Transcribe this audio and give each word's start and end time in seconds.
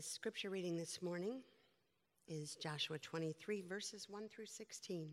The 0.00 0.06
scripture 0.06 0.48
reading 0.48 0.78
this 0.78 1.02
morning 1.02 1.42
is 2.26 2.56
Joshua 2.56 2.98
23, 2.98 3.60
verses 3.60 4.08
1 4.08 4.30
through 4.30 4.46
16. 4.46 5.10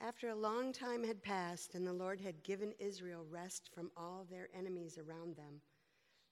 After 0.00 0.30
a 0.30 0.34
long 0.34 0.72
time 0.72 1.04
had 1.04 1.22
passed 1.22 1.74
and 1.74 1.86
the 1.86 1.92
Lord 1.92 2.18
had 2.18 2.42
given 2.42 2.72
Israel 2.78 3.26
rest 3.30 3.68
from 3.74 3.90
all 3.94 4.24
their 4.30 4.48
enemies 4.58 4.96
around 4.96 5.36
them, 5.36 5.60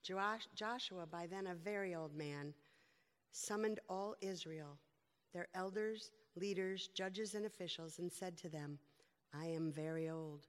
Joshua, 0.02 1.04
by 1.04 1.26
then 1.26 1.48
a 1.48 1.54
very 1.54 1.94
old 1.94 2.16
man, 2.16 2.54
summoned 3.32 3.78
all 3.86 4.14
Israel, 4.22 4.78
their 5.34 5.48
elders, 5.54 6.10
leaders, 6.36 6.88
judges, 6.94 7.34
and 7.34 7.44
officials, 7.44 7.98
and 7.98 8.10
said 8.10 8.38
to 8.38 8.48
them, 8.48 8.78
I 9.34 9.44
am 9.44 9.70
very 9.70 10.08
old. 10.08 10.46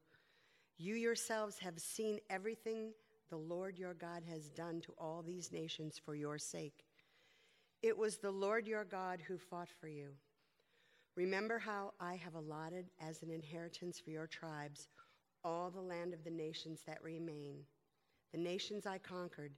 You 0.77 0.95
yourselves 0.95 1.59
have 1.59 1.79
seen 1.79 2.19
everything 2.29 2.93
the 3.29 3.37
Lord 3.37 3.77
your 3.77 3.93
God 3.93 4.23
has 4.29 4.49
done 4.49 4.81
to 4.81 4.93
all 4.97 5.21
these 5.21 5.51
nations 5.51 5.99
for 6.03 6.15
your 6.15 6.37
sake. 6.37 6.85
It 7.81 7.97
was 7.97 8.17
the 8.17 8.31
Lord 8.31 8.67
your 8.67 8.85
God 8.85 9.21
who 9.27 9.37
fought 9.37 9.69
for 9.79 9.87
you. 9.87 10.09
Remember 11.15 11.59
how 11.59 11.93
I 11.99 12.15
have 12.15 12.35
allotted 12.35 12.85
as 12.99 13.21
an 13.21 13.29
inheritance 13.29 13.99
for 13.99 14.09
your 14.09 14.27
tribes 14.27 14.87
all 15.43 15.69
the 15.69 15.81
land 15.81 16.13
of 16.13 16.23
the 16.23 16.31
nations 16.31 16.81
that 16.87 17.03
remain, 17.03 17.57
the 18.31 18.37
nations 18.37 18.85
I 18.85 18.97
conquered 18.97 19.51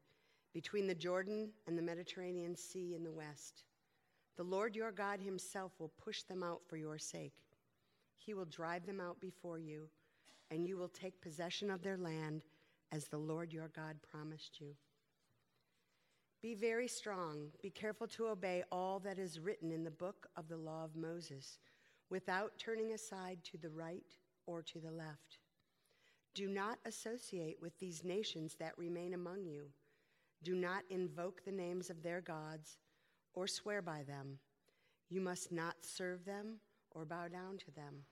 between 0.54 0.88
the 0.88 0.96
Jordan 0.96 1.50
and 1.68 1.78
the 1.78 1.84
Mediterranean 1.84 2.56
Sea 2.56 2.96
in 2.96 3.04
the 3.04 3.12
west. 3.12 3.64
The 4.38 4.44
Lord 4.44 4.76
your 4.76 4.92
God 4.92 5.20
himself 5.20 5.74
will 5.80 5.94
push 6.04 6.24
them 6.24 6.44
out 6.44 6.62
for 6.68 6.78
your 6.78 6.98
sake. 6.98 7.36
He 8.18 8.34
will 8.34 8.46
drive 8.46 8.86
them 8.86 9.00
out 9.00 9.20
before 9.22 9.60
you, 9.60 9.88
and 10.50 10.68
you 10.68 10.78
will 10.78 10.90
take 10.90 11.22
possession 11.22 11.70
of 11.70 11.84
their 11.84 11.98
land 11.98 12.44
as 12.96 13.10
the 13.10 13.18
Lord 13.18 13.52
your 13.52 13.68
God 13.76 13.98
promised 14.10 14.62
you. 14.62 14.74
Be 16.42 16.56
very 16.56 16.88
strong, 16.88 17.50
be 17.62 17.70
careful 17.70 18.08
to 18.08 18.28
obey 18.28 18.64
all 18.72 19.00
that 19.00 19.20
is 19.20 19.38
written 19.38 19.70
in 19.70 19.84
the 19.84 19.92
book 19.92 20.28
of 20.38 20.48
the 20.48 20.56
law 20.56 20.86
of 20.86 20.96
Moses, 20.96 21.60
without 22.10 22.58
turning 22.58 22.94
aside 22.94 23.40
to 23.52 23.58
the 23.58 23.70
right 23.70 24.06
or 24.48 24.62
to 24.62 24.80
the 24.80 24.92
left. 24.92 25.40
Do 26.34 26.48
not 26.48 26.78
associate 26.86 27.58
with 27.62 27.78
these 27.80 28.06
nations 28.06 28.56
that 28.60 28.78
remain 28.78 29.14
among 29.14 29.44
you. 29.44 29.66
Do 30.42 30.56
not 30.56 30.84
invoke 30.90 31.44
the 31.44 31.52
names 31.52 31.90
of 31.90 32.02
their 32.02 32.22
gods 32.22 32.78
or 33.34 33.46
swear 33.46 33.82
by 33.82 34.04
them. 34.04 34.40
You 35.10 35.20
must 35.20 35.52
not 35.52 35.76
serve 35.82 36.24
them 36.24 36.60
or 36.92 37.04
bow 37.04 37.28
down 37.28 37.58
to 37.58 37.72
them. 37.72 38.06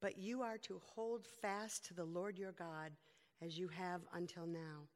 But 0.00 0.18
you 0.18 0.42
are 0.42 0.58
to 0.58 0.80
hold 0.94 1.26
fast 1.40 1.84
to 1.86 1.94
the 1.94 2.04
Lord 2.04 2.38
your 2.38 2.52
God 2.52 2.92
as 3.44 3.58
you 3.58 3.68
have 3.68 4.00
until 4.14 4.46
now. 4.46 4.86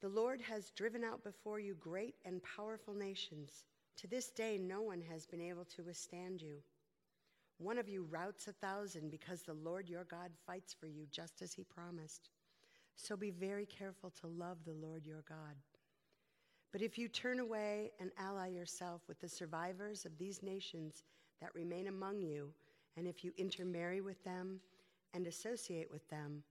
The 0.00 0.08
Lord 0.08 0.40
has 0.42 0.70
driven 0.70 1.02
out 1.02 1.24
before 1.24 1.58
you 1.58 1.74
great 1.74 2.14
and 2.24 2.42
powerful 2.42 2.94
nations. 2.94 3.64
To 3.96 4.06
this 4.06 4.28
day, 4.28 4.58
no 4.58 4.82
one 4.82 5.02
has 5.10 5.26
been 5.26 5.40
able 5.40 5.64
to 5.76 5.82
withstand 5.82 6.42
you. 6.42 6.58
One 7.58 7.78
of 7.78 7.88
you 7.88 8.06
routs 8.10 8.46
a 8.46 8.52
thousand 8.52 9.10
because 9.10 9.42
the 9.42 9.54
Lord 9.54 9.88
your 9.88 10.04
God 10.04 10.30
fights 10.46 10.74
for 10.78 10.86
you 10.86 11.06
just 11.10 11.40
as 11.40 11.54
he 11.54 11.64
promised. 11.64 12.28
So 12.94 13.16
be 13.16 13.30
very 13.30 13.64
careful 13.64 14.10
to 14.20 14.26
love 14.26 14.58
the 14.64 14.74
Lord 14.74 15.06
your 15.06 15.24
God. 15.26 15.56
But 16.72 16.82
if 16.82 16.98
you 16.98 17.08
turn 17.08 17.40
away 17.40 17.92
and 17.98 18.10
ally 18.18 18.48
yourself 18.48 19.00
with 19.08 19.18
the 19.20 19.28
survivors 19.28 20.04
of 20.04 20.18
these 20.18 20.42
nations 20.42 21.04
that 21.40 21.54
remain 21.54 21.86
among 21.86 22.20
you, 22.20 22.52
and 22.98 23.06
if 23.06 23.24
you 23.24 23.32
intermarry 23.38 24.02
with 24.02 24.22
them 24.24 24.60
and 25.14 25.26
associate 25.26 25.90
with 25.90 26.06
them, 26.10 26.42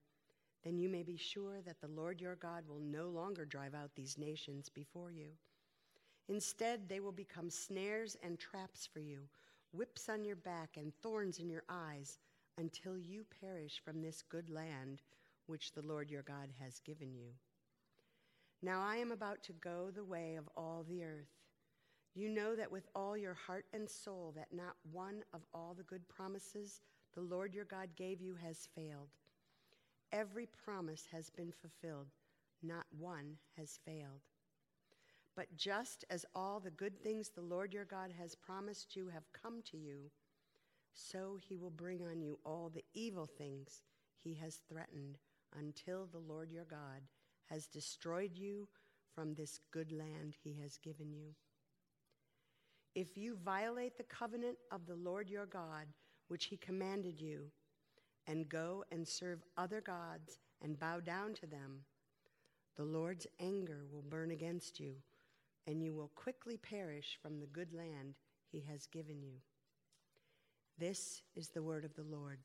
then 0.66 0.80
you 0.80 0.90
may 0.90 1.04
be 1.04 1.16
sure 1.16 1.62
that 1.64 1.80
the 1.80 1.88
Lord 1.88 2.20
your 2.20 2.36
God 2.36 2.64
will 2.68 2.80
no 2.80 3.08
longer 3.08 3.46
drive 3.46 3.76
out 3.76 3.92
these 3.96 4.18
nations 4.18 4.68
before 4.68 5.12
you. 5.12 5.28
Instead, 6.28 6.90
they 6.90 7.00
will 7.00 7.12
become 7.12 7.52
snares 7.52 8.18
and 8.24 8.40
traps 8.40 8.90
for 8.92 9.00
you, 9.00 9.20
whips 9.72 10.10
on 10.10 10.26
your 10.26 10.36
back 10.36 10.72
and 10.76 10.92
thorns 11.04 11.38
in 11.38 11.50
your 11.50 11.64
eyes, 11.70 12.18
until 12.58 12.98
you 12.98 13.26
perish 13.42 13.80
from 13.86 14.02
this 14.02 14.24
good 14.24 14.50
land 14.50 15.04
which 15.46 15.72
the 15.72 15.86
Lord 15.86 16.10
your 16.10 16.24
God 16.24 16.50
has 16.60 16.80
given 16.80 17.14
you. 17.14 17.30
Now 18.64 18.82
I 18.82 18.96
am 18.96 19.12
about 19.12 19.44
to 19.44 19.54
go 19.54 19.92
the 19.94 20.04
way 20.04 20.36
of 20.36 20.50
all 20.58 20.84
the 20.88 21.04
earth. 21.04 21.30
You 22.16 22.30
know 22.30 22.56
that 22.56 22.72
with 22.72 22.88
all 22.96 23.16
your 23.16 23.36
heart 23.36 23.66
and 23.74 23.88
soul, 23.88 24.34
that 24.36 24.52
not 24.52 24.76
one 24.92 25.24
of 25.34 25.42
all 25.54 25.76
the 25.78 25.84
good 25.84 26.08
promises 26.08 26.82
the 27.14 27.22
Lord 27.22 27.54
your 27.54 27.66
God 27.66 27.90
gave 27.96 28.20
you 28.20 28.36
has 28.44 28.68
failed. 28.74 29.10
Every 30.16 30.46
promise 30.46 31.04
has 31.12 31.30
been 31.30 31.52
fulfilled, 31.52 32.08
not 32.64 32.86
one 32.98 33.36
has 33.58 33.80
failed. 33.86 34.22
But 35.36 35.58
just 35.58 36.06
as 36.10 36.26
all 36.34 36.62
the 36.62 36.72
good 36.72 36.98
things 36.98 37.30
the 37.30 37.42
Lord 37.42 37.74
your 37.74 37.84
God 37.84 38.12
has 38.18 38.34
promised 38.34 38.96
you 38.96 39.10
have 39.10 39.34
come 39.34 39.62
to 39.72 39.78
you, 39.78 40.10
so 40.94 41.38
he 41.42 41.58
will 41.58 41.70
bring 41.70 42.02
on 42.02 42.22
you 42.22 42.40
all 42.46 42.72
the 42.74 42.86
evil 42.94 43.26
things 43.26 43.84
he 44.24 44.34
has 44.36 44.62
threatened 44.70 45.18
until 45.60 46.06
the 46.06 46.20
Lord 46.20 46.50
your 46.50 46.64
God 46.64 47.02
has 47.50 47.68
destroyed 47.68 48.32
you 48.38 48.70
from 49.14 49.34
this 49.34 49.60
good 49.72 49.92
land 49.92 50.34
he 50.42 50.56
has 50.62 50.78
given 50.78 51.12
you. 51.12 51.36
If 52.96 53.18
you 53.18 53.36
violate 53.44 53.98
the 53.98 54.04
covenant 54.04 54.60
of 54.72 54.86
the 54.86 54.96
Lord 54.96 55.30
your 55.30 55.46
God, 55.46 55.88
which 56.30 56.46
he 56.46 56.56
commanded 56.56 57.20
you, 57.20 57.52
and 58.28 58.50
go 58.50 58.84
and 58.92 59.08
serve 59.08 59.44
other 59.58 59.82
gods 59.82 60.40
and 60.62 60.80
bow 60.80 61.00
down 61.00 61.34
to 61.36 61.46
them, 61.46 61.82
the 62.76 62.84
Lord's 62.84 63.28
anger 63.40 63.86
will 63.92 64.02
burn 64.02 64.32
against 64.32 64.80
you, 64.80 64.96
and 65.68 65.82
you 65.82 65.94
will 65.94 66.12
quickly 66.16 66.58
perish 66.58 67.18
from 67.22 67.40
the 67.40 67.46
good 67.48 67.74
land 67.74 68.16
he 68.52 68.64
has 68.70 68.88
given 68.88 69.22
you. 69.22 69.36
This 70.78 71.22
is 71.36 71.50
the 71.50 71.64
word 71.64 71.86
of 71.86 71.96
the 71.96 72.04
Lord. 72.04 72.40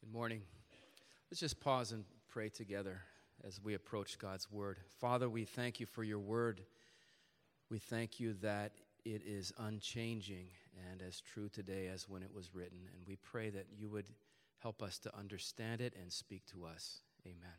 Good 0.00 0.12
morning. 0.12 0.42
Let's 1.30 1.40
just 1.40 1.60
pause 1.60 1.92
and 1.92 2.04
pray 2.28 2.48
together 2.48 3.02
as 3.46 3.60
we 3.62 3.74
approach 3.74 4.18
God's 4.18 4.50
word. 4.50 4.78
Father, 4.98 5.28
we 5.28 5.44
thank 5.44 5.80
you 5.80 5.86
for 5.86 6.02
your 6.02 6.18
word. 6.18 6.62
We 7.70 7.78
thank 7.78 8.18
you 8.18 8.34
that 8.42 8.72
it 9.04 9.22
is 9.24 9.52
unchanging 9.58 10.48
and 10.90 11.02
as 11.02 11.20
true 11.20 11.48
today 11.48 11.86
as 11.86 12.08
when 12.08 12.22
it 12.22 12.34
was 12.34 12.54
written. 12.54 12.80
And 12.92 13.06
we 13.06 13.16
pray 13.16 13.50
that 13.50 13.66
you 13.78 13.88
would 13.90 14.06
help 14.58 14.82
us 14.82 14.98
to 14.98 15.16
understand 15.16 15.80
it 15.80 15.94
and 16.00 16.12
speak 16.12 16.44
to 16.46 16.64
us. 16.64 17.00
Amen. 17.24 17.58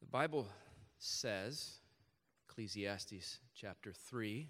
The 0.00 0.06
Bible 0.06 0.48
says, 0.98 1.78
Ecclesiastes 2.48 3.38
chapter 3.54 3.92
3, 3.92 4.48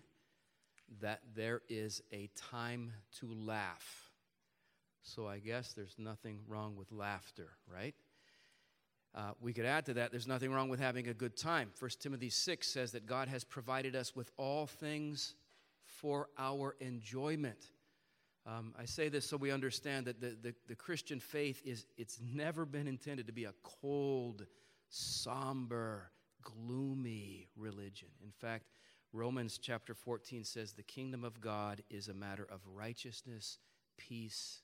that 1.01 1.21
there 1.35 1.63
is 1.69 2.03
a 2.13 2.31
time 2.37 2.93
to 3.19 3.33
laugh. 3.33 4.11
So 5.03 5.27
I 5.27 5.39
guess 5.39 5.73
there's 5.73 5.97
nothing 5.99 6.39
wrong 6.47 6.77
with 6.77 6.93
laughter, 6.93 7.51
right? 7.67 7.95
Uh, 9.15 9.33
we 9.41 9.53
could 9.53 9.67
add 9.67 9.85
to 9.87 9.95
that, 9.95 10.11
there's 10.11 10.27
nothing 10.27 10.51
wrong 10.51 10.71
with 10.71 10.81
having 10.81 11.09
a 11.09 11.15
good 11.15 11.37
time. 11.37 11.71
1 11.79 11.91
Timothy 12.01 12.31
6 12.31 12.67
says 12.67 12.93
that 12.93 13.07
God 13.07 13.29
has 13.29 13.45
provided 13.45 13.95
us 13.95 14.17
with 14.17 14.31
all 14.39 14.67
things 14.67 15.35
for 15.85 16.29
our 16.39 16.77
enjoyment. 16.81 17.71
Um, 18.47 18.75
I 18.79 18.87
say 18.87 19.09
this 19.09 19.27
so 19.27 19.37
we 19.37 19.51
understand 19.51 20.07
that 20.07 20.21
the, 20.21 20.37
the, 20.43 20.55
the 20.67 20.75
Christian 20.75 21.21
faith 21.21 21.63
is, 21.65 21.85
it's 21.99 22.19
never 22.33 22.65
been 22.65 22.89
intended 22.89 23.27
to 23.27 23.33
be 23.33 23.45
a 23.45 23.53
cold, 23.63 24.47
somber, 24.89 26.11
gloomy 26.43 27.49
religion. 27.55 28.09
In 28.25 28.33
fact, 28.33 28.65
Romans 29.13 29.59
chapter 29.59 29.95
14 29.95 30.43
says 30.45 30.73
the 30.73 30.83
kingdom 30.83 31.23
of 31.23 31.41
God 31.41 31.83
is 31.91 32.09
a 32.09 32.15
matter 32.15 32.47
of 32.51 32.61
righteousness, 32.75 33.59
peace, 33.99 34.63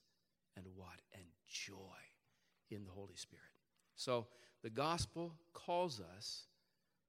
and 0.56 0.64
what? 0.74 1.02
And 1.12 1.24
joy 1.46 1.74
in 2.70 2.84
the 2.84 2.90
Holy 2.90 3.14
Spirit. 3.14 3.44
So 3.94 4.26
the 4.62 4.70
gospel 4.70 5.34
calls 5.52 6.00
us 6.16 6.44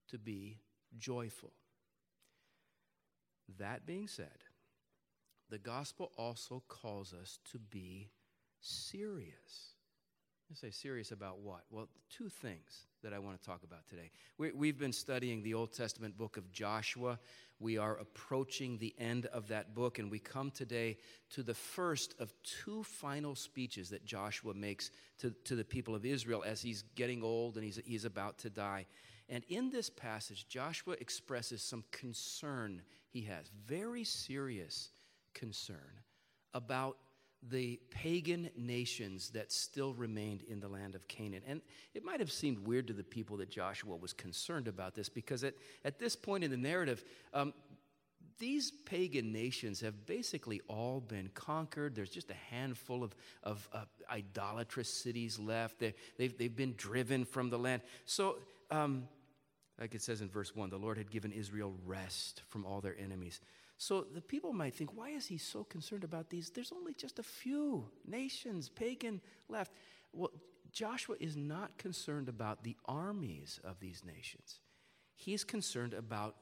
to 0.10 0.18
be 0.18 0.60
joyful. 0.98 1.54
That 3.58 3.86
being 3.86 4.08
said, 4.08 4.44
the 5.50 5.58
gospel 5.58 6.12
also 6.18 6.64
calls 6.68 7.14
us 7.14 7.40
to 7.52 7.58
be 7.58 8.10
serious. 8.62 9.74
I 10.52 10.56
say 10.56 10.72
serious 10.72 11.12
about 11.12 11.40
what? 11.40 11.62
Well, 11.70 11.90
two 12.10 12.30
things 12.30 12.88
that 13.04 13.14
I 13.14 13.20
want 13.20 13.40
to 13.40 13.46
talk 13.46 13.64
about 13.64 13.88
today. 13.88 14.12
We, 14.38 14.68
have 14.68 14.78
been 14.78 14.94
studying 14.94 15.42
the 15.42 15.54
Old 15.54 15.74
Testament 15.74 16.18
book 16.18 16.38
of 16.38 16.52
Joshua. 16.52 17.20
We 17.60 17.78
are 17.78 17.98
approaching 17.98 18.78
the 18.78 18.94
end 18.98 19.26
of 19.28 19.48
that 19.50 19.74
book, 19.74 20.00
and 20.00 20.10
we 20.10 20.20
come 20.20 20.52
today 20.52 20.98
to 21.32 21.44
the 21.44 21.54
first 21.54 22.16
of 22.20 22.34
two 22.44 22.84
final 22.84 23.36
speeches 23.36 23.90
that 23.90 24.06
Joshua 24.06 24.54
makes 24.54 24.92
to, 25.20 25.32
to 25.46 25.56
the 25.56 25.64
people 25.64 25.96
of 25.96 26.06
Israel 26.06 26.44
as 26.46 26.62
he's 26.62 26.84
getting 26.96 27.24
old 27.24 27.56
and 27.56 27.64
he's, 27.64 27.80
he's 27.86 28.06
about 28.06 28.38
to 28.40 28.50
die. 28.50 28.86
And 29.30 29.44
in 29.50 29.70
this 29.70 29.90
passage, 29.90 30.48
Joshua 30.48 30.96
expresses 31.00 31.62
some 31.62 31.84
concern 31.92 32.82
he 33.10 33.22
has, 33.22 33.50
very 33.66 34.04
serious 34.04 34.92
concern 35.34 36.02
about 36.54 36.98
the 37.48 37.80
pagan 37.90 38.50
nations 38.58 39.30
that 39.32 39.52
still 39.52 39.94
remained 39.94 40.44
in 40.44 40.60
the 40.60 40.68
land 40.68 40.96
of 40.96 41.08
Canaan. 41.08 41.42
And 41.48 41.62
it 41.94 42.04
might 42.04 42.20
have 42.20 42.32
seemed 42.32 42.68
weird 42.68 42.88
to 42.88 42.94
the 42.94 43.04
people 43.04 43.38
that 43.38 43.50
Joshua 43.50 43.96
was 43.96 44.14
concerned 44.14 44.68
about 44.68 44.94
this 44.94 45.10
because 45.10 45.44
at, 45.44 45.54
at 45.86 46.00
this 46.00 46.16
point 46.16 46.44
in 46.44 46.52
the 46.52 46.58
narrative, 46.58 47.04
um, 47.34 47.54
these 48.40 48.72
pagan 48.72 49.32
nations 49.32 49.82
have 49.82 50.06
basically 50.06 50.62
all 50.68 51.02
been 51.02 51.30
conquered. 51.34 51.96
There's 51.96 52.10
just 52.10 52.30
a 52.30 52.56
handful 52.56 53.04
of, 53.04 53.16
of 53.44 53.68
uh, 53.74 53.84
idolatrous 54.12 54.90
cities 54.90 55.38
left. 55.38 55.80
They, 55.80 55.94
they've, 56.18 56.38
they've 56.38 56.56
been 56.56 56.74
driven 56.78 57.26
from 57.26 57.50
the 57.50 57.60
land. 57.60 57.82
So, 58.06 58.38
um, 58.72 59.08
like 59.80 59.96
it 59.96 60.02
says 60.02 60.22
in 60.22 60.30
verse 60.30 60.56
1, 60.56 60.70
the 60.70 60.78
Lord 60.78 60.98
had 60.98 61.10
given 61.10 61.32
Israel 61.32 61.74
rest 61.86 62.42
from 62.50 62.66
all 62.66 62.82
their 62.82 62.98
enemies. 62.98 63.40
So 63.82 64.06
the 64.14 64.22
people 64.22 64.52
might 64.52 64.76
think, 64.76 64.96
why 64.96 65.12
is 65.12 65.26
he 65.26 65.38
so 65.38 65.64
concerned 65.64 66.04
about 66.04 66.30
these? 66.30 66.50
There's 66.50 66.74
only 66.74 66.94
just 66.94 67.18
a 67.18 67.24
few 67.24 67.90
nations, 68.06 68.68
pagan, 68.68 69.22
left. 69.48 69.72
Well, 70.12 70.32
Joshua 70.74 71.16
is 71.18 71.38
not 71.38 71.78
concerned 71.78 72.28
about 72.28 72.66
the 72.66 72.76
armies 72.86 73.58
of 73.64 73.80
these 73.80 74.04
nations, 74.06 74.60
he's 75.16 75.46
concerned 75.46 75.94
about 75.94 76.36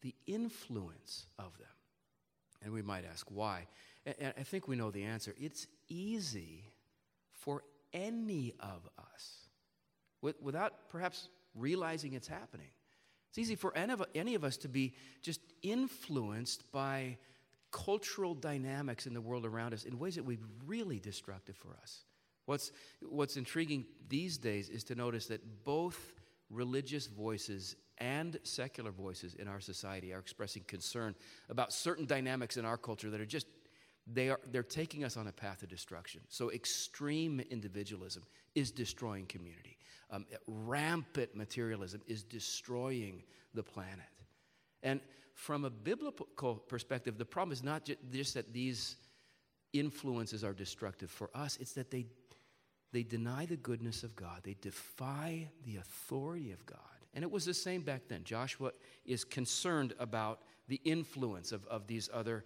the 0.00 0.14
influence 0.26 1.26
of 1.38 1.58
them. 1.58 1.68
And 2.62 2.72
we 2.72 2.82
might 2.82 3.04
ask 3.04 3.26
why. 3.28 3.66
And 4.06 4.32
I 4.38 4.42
think 4.42 4.66
we 4.66 4.74
know 4.74 4.90
the 4.90 5.04
answer. 5.04 5.34
It's 5.38 5.66
easy 5.88 6.72
for 7.32 7.62
any 7.92 8.54
of 8.60 8.88
us, 8.98 9.48
without 10.40 10.88
perhaps 10.88 11.28
realizing 11.54 12.14
it's 12.14 12.28
happening, 12.28 12.70
it's 13.28 13.38
easy 13.38 13.54
for 13.54 13.76
any 13.76 14.34
of, 14.34 14.44
us 14.44 14.56
to 14.58 14.68
be 14.68 14.94
just 15.22 15.40
influenced 15.62 16.70
by 16.72 17.18
cultural 17.70 18.34
dynamics 18.34 19.06
in 19.06 19.14
the 19.14 19.20
world 19.20 19.44
around 19.44 19.74
us 19.74 19.84
in 19.84 19.98
ways 19.98 20.14
that 20.14 20.24
would 20.24 20.40
be 20.40 20.46
really 20.66 20.98
destructive 20.98 21.56
for 21.56 21.76
us. 21.82 22.04
What's, 22.46 22.72
what's 23.02 23.36
intriguing 23.36 23.84
these 24.08 24.38
days 24.38 24.70
is 24.70 24.84
to 24.84 24.94
notice 24.94 25.26
that 25.26 25.64
both 25.64 26.14
religious 26.50 27.06
voices 27.06 27.76
and 27.98 28.38
secular 28.42 28.90
voices 28.90 29.34
in 29.34 29.48
our 29.48 29.60
society 29.60 30.14
are 30.14 30.18
expressing 30.18 30.62
concern 30.66 31.14
about 31.50 31.72
certain 31.72 32.06
dynamics 32.06 32.56
in 32.56 32.64
our 32.64 32.78
culture 32.78 33.10
that 33.10 33.20
are 33.20 33.26
just 33.26 33.46
they 34.12 34.30
are 34.30 34.40
they're 34.50 34.62
taking 34.62 35.04
us 35.04 35.16
on 35.16 35.26
a 35.26 35.32
path 35.32 35.62
of 35.62 35.68
destruction 35.68 36.20
so 36.28 36.50
extreme 36.52 37.40
individualism 37.50 38.22
is 38.54 38.70
destroying 38.70 39.26
community 39.26 39.78
um, 40.10 40.26
rampant 40.46 41.34
materialism 41.34 42.00
is 42.06 42.22
destroying 42.22 43.22
the 43.54 43.62
planet. 43.62 44.06
And 44.82 45.00
from 45.34 45.64
a 45.64 45.70
biblical 45.70 46.54
perspective, 46.54 47.18
the 47.18 47.24
problem 47.24 47.52
is 47.52 47.62
not 47.62 47.88
just 48.10 48.34
that 48.34 48.52
these 48.52 48.96
influences 49.72 50.44
are 50.44 50.52
destructive 50.52 51.10
for 51.10 51.30
us, 51.34 51.58
it's 51.60 51.72
that 51.72 51.90
they, 51.90 52.06
they 52.92 53.02
deny 53.02 53.46
the 53.46 53.56
goodness 53.56 54.02
of 54.02 54.16
God, 54.16 54.40
they 54.42 54.56
defy 54.60 55.48
the 55.64 55.76
authority 55.76 56.52
of 56.52 56.64
God. 56.66 56.78
And 57.14 57.22
it 57.22 57.30
was 57.30 57.44
the 57.44 57.54
same 57.54 57.82
back 57.82 58.02
then. 58.08 58.22
Joshua 58.24 58.72
is 59.04 59.24
concerned 59.24 59.94
about 59.98 60.42
the 60.68 60.80
influence 60.84 61.52
of, 61.52 61.66
of 61.66 61.86
these 61.86 62.08
other 62.12 62.44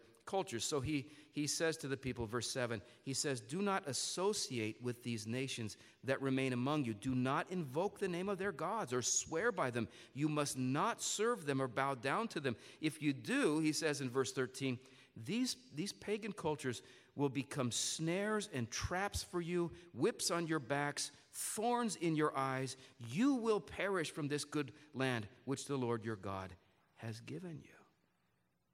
So 0.58 0.80
he, 0.80 1.06
he 1.32 1.46
says 1.46 1.76
to 1.78 1.88
the 1.88 1.96
people, 1.96 2.26
verse 2.26 2.50
7, 2.50 2.80
he 3.02 3.12
says, 3.12 3.40
Do 3.40 3.60
not 3.60 3.86
associate 3.86 4.76
with 4.82 5.02
these 5.02 5.26
nations 5.26 5.76
that 6.04 6.22
remain 6.22 6.52
among 6.52 6.84
you. 6.84 6.94
Do 6.94 7.14
not 7.14 7.46
invoke 7.50 7.98
the 7.98 8.08
name 8.08 8.28
of 8.28 8.38
their 8.38 8.52
gods 8.52 8.92
or 8.92 9.02
swear 9.02 9.52
by 9.52 9.70
them. 9.70 9.88
You 10.14 10.28
must 10.28 10.56
not 10.56 11.02
serve 11.02 11.44
them 11.44 11.60
or 11.60 11.68
bow 11.68 11.94
down 11.94 12.28
to 12.28 12.40
them. 12.40 12.56
If 12.80 13.02
you 13.02 13.12
do, 13.12 13.60
he 13.60 13.72
says 13.72 14.00
in 14.00 14.08
verse 14.08 14.32
13, 14.32 14.78
these, 15.24 15.56
these 15.74 15.92
pagan 15.92 16.32
cultures 16.32 16.82
will 17.14 17.28
become 17.28 17.70
snares 17.70 18.48
and 18.54 18.70
traps 18.70 19.22
for 19.22 19.40
you, 19.40 19.70
whips 19.92 20.30
on 20.30 20.46
your 20.46 20.60
backs, 20.60 21.10
thorns 21.32 21.96
in 21.96 22.16
your 22.16 22.36
eyes. 22.36 22.76
You 23.10 23.34
will 23.34 23.60
perish 23.60 24.10
from 24.10 24.28
this 24.28 24.44
good 24.44 24.72
land 24.94 25.26
which 25.44 25.66
the 25.66 25.76
Lord 25.76 26.04
your 26.04 26.16
God 26.16 26.54
has 26.96 27.20
given 27.20 27.60
you. 27.62 27.70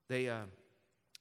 They, 0.08 0.28
uh, 0.28 0.42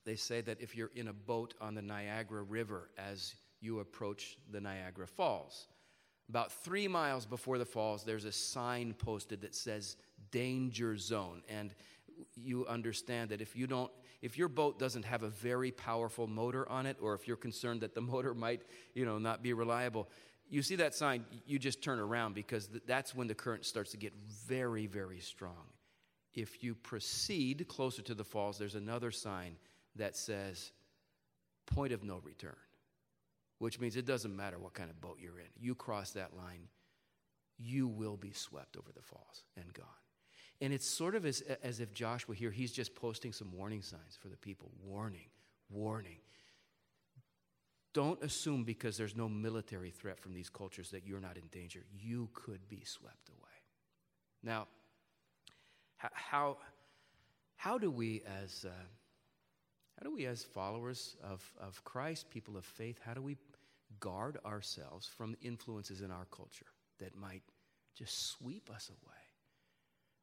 they 0.08 0.16
say 0.16 0.40
that 0.40 0.62
if 0.62 0.74
you're 0.74 0.92
in 0.96 1.10
a 1.10 1.14
boat 1.14 1.54
on 1.60 1.76
the 1.76 1.82
Niagara 1.82 2.42
River 2.42 2.90
as 2.98 3.36
you 3.60 3.82
approach 3.82 4.38
the 4.50 4.62
Niagara 4.62 5.06
Falls, 5.06 5.68
about 6.30 6.50
three 6.52 6.88
miles 6.88 7.26
before 7.26 7.58
the 7.58 7.66
falls, 7.66 8.06
there's 8.06 8.24
a 8.24 8.32
sign 8.32 8.94
posted 8.94 9.42
that 9.42 9.54
says 9.54 9.98
danger 10.32 10.98
zone. 10.98 11.42
And 11.50 11.74
you 12.36 12.66
understand 12.68 13.32
that 13.32 13.42
if 13.42 13.54
you 13.54 13.68
don't, 13.68 13.92
if 14.22 14.38
your 14.38 14.48
boat 14.48 14.80
doesn't 14.80 15.04
have 15.04 15.24
a 15.24 15.30
very 15.30 15.72
powerful 15.72 16.26
motor 16.26 16.68
on 16.70 16.86
it, 16.86 16.96
or 17.02 17.14
if 17.14 17.28
you're 17.28 17.36
concerned 17.36 17.82
that 17.82 17.94
the 17.94 18.02
motor 18.02 18.34
might, 18.34 18.62
you 18.94 19.06
know, 19.06 19.18
not 19.18 19.44
be 19.44 19.52
reliable, 19.52 20.08
you 20.50 20.62
see 20.62 20.78
that 20.78 20.96
sign, 20.96 21.26
you 21.46 21.60
just 21.60 21.84
turn 21.84 22.00
around 22.00 22.34
because 22.34 22.70
that's 22.86 23.14
when 23.14 23.28
the 23.28 23.36
current 23.36 23.66
starts 23.66 23.92
to 23.92 23.98
get 23.98 24.14
very, 24.48 24.88
very 24.88 25.20
strong. 25.20 25.68
If 26.34 26.64
you 26.64 26.76
proceed 26.76 27.68
closer 27.68 28.02
to 28.04 28.16
the 28.16 28.24
falls, 28.24 28.58
there's 28.58 28.76
another 28.76 29.12
sign 29.12 29.58
that 29.98 30.16
says 30.16 30.72
point 31.66 31.94
of 31.94 32.04
no 32.04 32.20
return, 32.24 32.56
which 33.60 33.80
means 33.80 33.96
it 33.96 34.06
doesn't 34.06 34.36
matter 34.36 34.58
what 34.58 34.74
kind 34.74 34.90
of 34.90 35.00
boat 35.02 35.18
you're 35.22 35.40
in. 35.40 35.48
You 35.60 35.76
cross 35.76 36.12
that 36.12 36.36
line, 36.36 36.70
you 37.58 37.88
will 37.88 38.18
be 38.18 38.32
swept 38.32 38.78
over 38.78 38.92
the 38.94 39.02
falls 39.02 39.44
and 39.56 39.74
gone. 39.74 39.86
And 40.62 40.74
it's 40.74 40.88
sort 40.88 41.16
of 41.16 41.26
as, 41.26 41.42
as 41.62 41.80
if 41.80 41.94
Joshua 41.94 42.34
here, 42.34 42.50
he's 42.50 42.72
just 42.72 42.96
posting 42.96 43.32
some 43.32 43.52
warning 43.56 43.82
signs 43.82 44.18
for 44.20 44.28
the 44.28 44.38
people 44.38 44.72
warning, 44.84 45.30
warning. 45.70 46.18
Don't 47.94 48.22
assume 48.24 48.64
because 48.64 48.98
there's 48.98 49.16
no 49.16 49.30
military 49.30 49.92
threat 49.92 50.20
from 50.20 50.34
these 50.34 50.50
cultures 50.50 50.90
that 50.92 51.06
you're 51.06 51.20
not 51.20 51.38
in 51.38 51.48
danger. 51.52 51.84
You 51.92 52.30
could 52.34 52.68
be 52.70 52.84
swept 52.86 53.30
away. 53.30 53.50
Now, 54.44 54.68
how, 55.98 56.58
how 57.56 57.78
do 57.78 57.90
we, 57.90 58.22
as 58.44 58.66
uh, 58.68 58.72
how 59.98 60.04
do 60.04 60.14
we, 60.14 60.26
as 60.26 60.44
followers 60.44 61.16
of, 61.24 61.44
of 61.60 61.84
Christ, 61.84 62.30
people 62.30 62.56
of 62.56 62.66
faith, 62.66 63.00
how 63.04 63.14
do 63.14 63.22
we 63.22 63.38
guard 64.00 64.38
ourselves 64.46 65.08
from 65.08 65.36
influences 65.42 66.02
in 66.02 66.12
our 66.12 66.26
culture 66.26 66.68
that 67.00 67.16
might 67.16 67.42
just 67.96 68.30
sweep 68.30 68.70
us 68.74 68.90
away? 68.90 69.16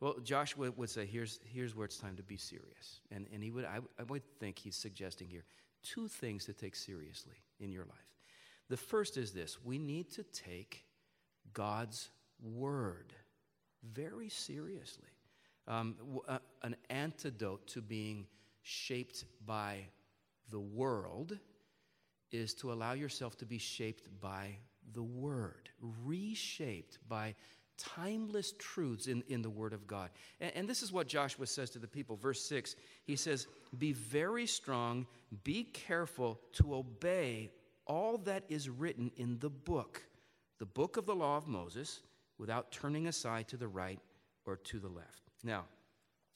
Well, 0.01 0.17
Joshua 0.23 0.71
would 0.77 0.91
say, 0.91 1.07
here's, 1.07 1.41
here's 1.45 1.75
where 1.75 1.87
it's 1.87 1.99
time 1.99 2.17
to 2.17 2.23
be 2.23 2.37
serious. 2.37 3.01
And, 3.11 3.27
and 3.33 3.43
he 3.43 3.51
would, 3.51 3.65
I, 3.65 3.79
I 3.99 4.03
would 4.05 4.23
think 4.39 4.59
he's 4.59 4.77
suggesting 4.77 5.29
here 5.29 5.45
two 5.83 6.09
things 6.09 6.45
to 6.45 6.53
take 6.53 6.77
seriously 6.77 7.37
in 7.59 7.73
your 7.73 7.85
life. 7.85 7.99
The 8.69 8.77
first 8.77 9.17
is 9.17 9.33
this 9.33 9.59
we 9.65 9.79
need 9.79 10.11
to 10.13 10.23
take 10.23 10.85
God's 11.53 12.11
word 12.43 13.13
very 13.93 14.29
seriously. 14.29 15.09
Um, 15.67 15.97
uh, 16.29 16.39
an 16.63 16.77
antidote 16.91 17.67
to 17.69 17.81
being 17.81 18.27
shaped 18.65 19.25
by 19.47 19.87
the 20.51 20.59
world 20.59 21.39
is 22.33 22.55
to 22.55 22.73
allow 22.73 22.95
yourself 22.95 23.37
to 23.39 23.47
be 23.47 23.59
shaped 23.59 24.09
by 24.21 24.57
the 24.93 25.03
Word, 25.03 25.69
reshaped 26.05 26.99
by 27.09 27.35
timeless 27.77 28.53
truths 28.59 29.07
in, 29.07 29.23
in 29.29 29.43
the 29.43 29.51
Word 29.51 29.73
of 29.73 29.87
God. 29.87 30.11
And, 30.41 30.53
and, 30.57 30.69
this 30.69 30.83
is 30.83 30.93
what 30.93 31.07
Joshua 31.07 31.47
says 31.47 31.71
to 31.71 31.79
the 31.79 31.87
people. 31.87 32.17
Verse 32.17 32.45
6, 32.45 32.77
he 33.05 33.17
says, 33.17 33.47
Be 33.79 33.93
very 33.93 34.47
strong, 34.47 35.07
be 35.45 35.65
careful 35.65 36.41
to 36.55 36.75
obey 36.75 37.51
all 37.87 38.19
that 38.19 38.45
is 38.49 38.69
written 38.69 39.11
in 39.17 39.39
the 39.39 39.51
book, 39.51 40.03
the 40.59 40.67
book 40.67 40.97
of 40.97 41.07
the 41.07 41.15
law 41.15 41.37
of 41.37 41.47
Moses, 41.47 42.01
without 42.39 42.73
turning 42.73 43.07
aside 43.07 43.49
to 43.49 43.57
the 43.57 43.69
right 43.69 44.01
or 44.47 44.57
to 44.57 44.79
the 44.79 44.89
left. 44.89 45.23
Now, 45.43 45.65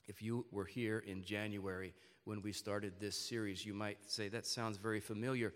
if 0.07 0.23
you 0.23 0.47
were 0.51 0.65
here 0.65 1.01
in 1.07 1.23
January 1.23 1.95
when 2.29 2.43
we 2.43 2.53
started 2.53 2.93
this 3.01 3.17
series, 3.17 3.65
you 3.65 3.73
might 3.73 3.97
say 4.07 4.29
that 4.29 4.47
sounds 4.47 4.77
very 4.77 5.01
familiar. 5.01 5.55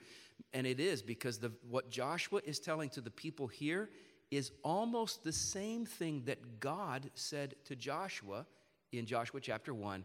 And 0.54 0.66
it 0.66 0.80
is 0.80 1.02
because 1.02 1.36
the, 1.36 1.52
what 1.68 1.90
Joshua 1.90 2.40
is 2.46 2.58
telling 2.58 2.88
to 2.90 3.02
the 3.02 3.10
people 3.10 3.46
here 3.46 3.90
is 4.30 4.50
almost 4.64 5.22
the 5.22 5.32
same 5.32 5.84
thing 5.84 6.22
that 6.24 6.60
God 6.60 7.10
said 7.14 7.56
to 7.66 7.76
Joshua 7.76 8.46
in 8.90 9.04
Joshua 9.04 9.38
chapter 9.38 9.74
1, 9.74 10.02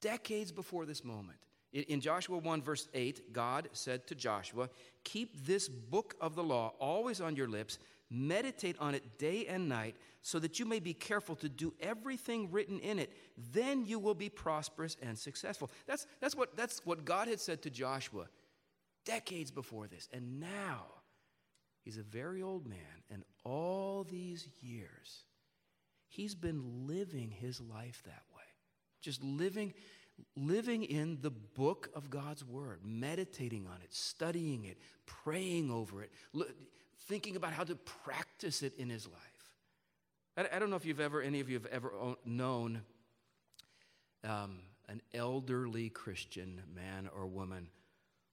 decades 0.00 0.50
before 0.50 0.86
this 0.86 1.04
moment. 1.04 1.38
In 1.74 2.00
Joshua 2.00 2.38
1, 2.38 2.62
verse 2.62 2.88
8, 2.94 3.32
God 3.34 3.68
said 3.72 4.06
to 4.06 4.14
Joshua, 4.14 4.70
Keep 5.04 5.46
this 5.46 5.68
book 5.68 6.14
of 6.22 6.34
the 6.34 6.42
law 6.42 6.72
always 6.78 7.20
on 7.20 7.36
your 7.36 7.48
lips, 7.48 7.78
meditate 8.12 8.76
on 8.78 8.94
it 8.94 9.18
day 9.18 9.46
and 9.46 9.68
night 9.68 9.96
so 10.20 10.38
that 10.38 10.60
you 10.60 10.66
may 10.66 10.78
be 10.78 10.92
careful 10.92 11.34
to 11.36 11.48
do 11.48 11.72
everything 11.80 12.50
written 12.50 12.78
in 12.78 12.98
it. 12.98 13.12
Then 13.52 13.86
you 13.86 13.98
will 13.98 14.14
be 14.14 14.28
prosperous 14.28 14.96
and 15.02 15.18
successful. 15.18 15.70
That's, 15.86 16.06
that's, 16.20 16.36
what, 16.36 16.56
that's 16.56 16.84
what 16.84 17.04
God 17.04 17.28
had 17.28 17.40
said 17.40 17.62
to 17.62 17.70
Joshua 17.70 18.26
decades 19.04 19.50
before 19.50 19.86
this. 19.88 20.08
And 20.12 20.40
now, 20.40 20.84
he's 21.82 21.98
a 21.98 22.02
very 22.02 22.42
old 22.42 22.66
man, 22.68 22.78
and 23.10 23.24
all 23.44 24.04
these 24.04 24.48
years, 24.60 25.24
he's 26.08 26.34
been 26.34 26.86
living 26.86 27.30
his 27.30 27.60
life 27.60 28.02
that 28.04 28.22
way. 28.34 28.42
Just 29.00 29.22
living, 29.22 29.74
living 30.36 30.84
in 30.84 31.18
the 31.20 31.30
book 31.30 31.90
of 31.94 32.10
God's 32.10 32.44
Word, 32.44 32.80
meditating 32.84 33.66
on 33.66 33.80
it, 33.82 33.92
studying 33.92 34.64
it, 34.64 34.78
praying 35.06 35.70
over 35.70 36.02
it, 36.02 36.12
thinking 37.08 37.36
about 37.36 37.52
how 37.52 37.64
to 37.64 37.74
practice 37.74 38.62
it 38.62 38.74
in 38.78 38.88
his 38.88 39.06
life. 39.06 39.18
I, 40.50 40.58
don't 40.58 40.70
know 40.70 40.76
if 40.76 40.86
you've 40.86 41.00
ever, 41.00 41.20
any 41.20 41.40
of 41.40 41.50
you 41.50 41.56
have 41.56 41.66
ever 41.66 41.92
known 42.24 42.80
um, 44.24 44.60
an 44.88 45.02
elderly 45.12 45.90
Christian 45.90 46.62
man 46.74 47.08
or 47.14 47.26
woman 47.26 47.68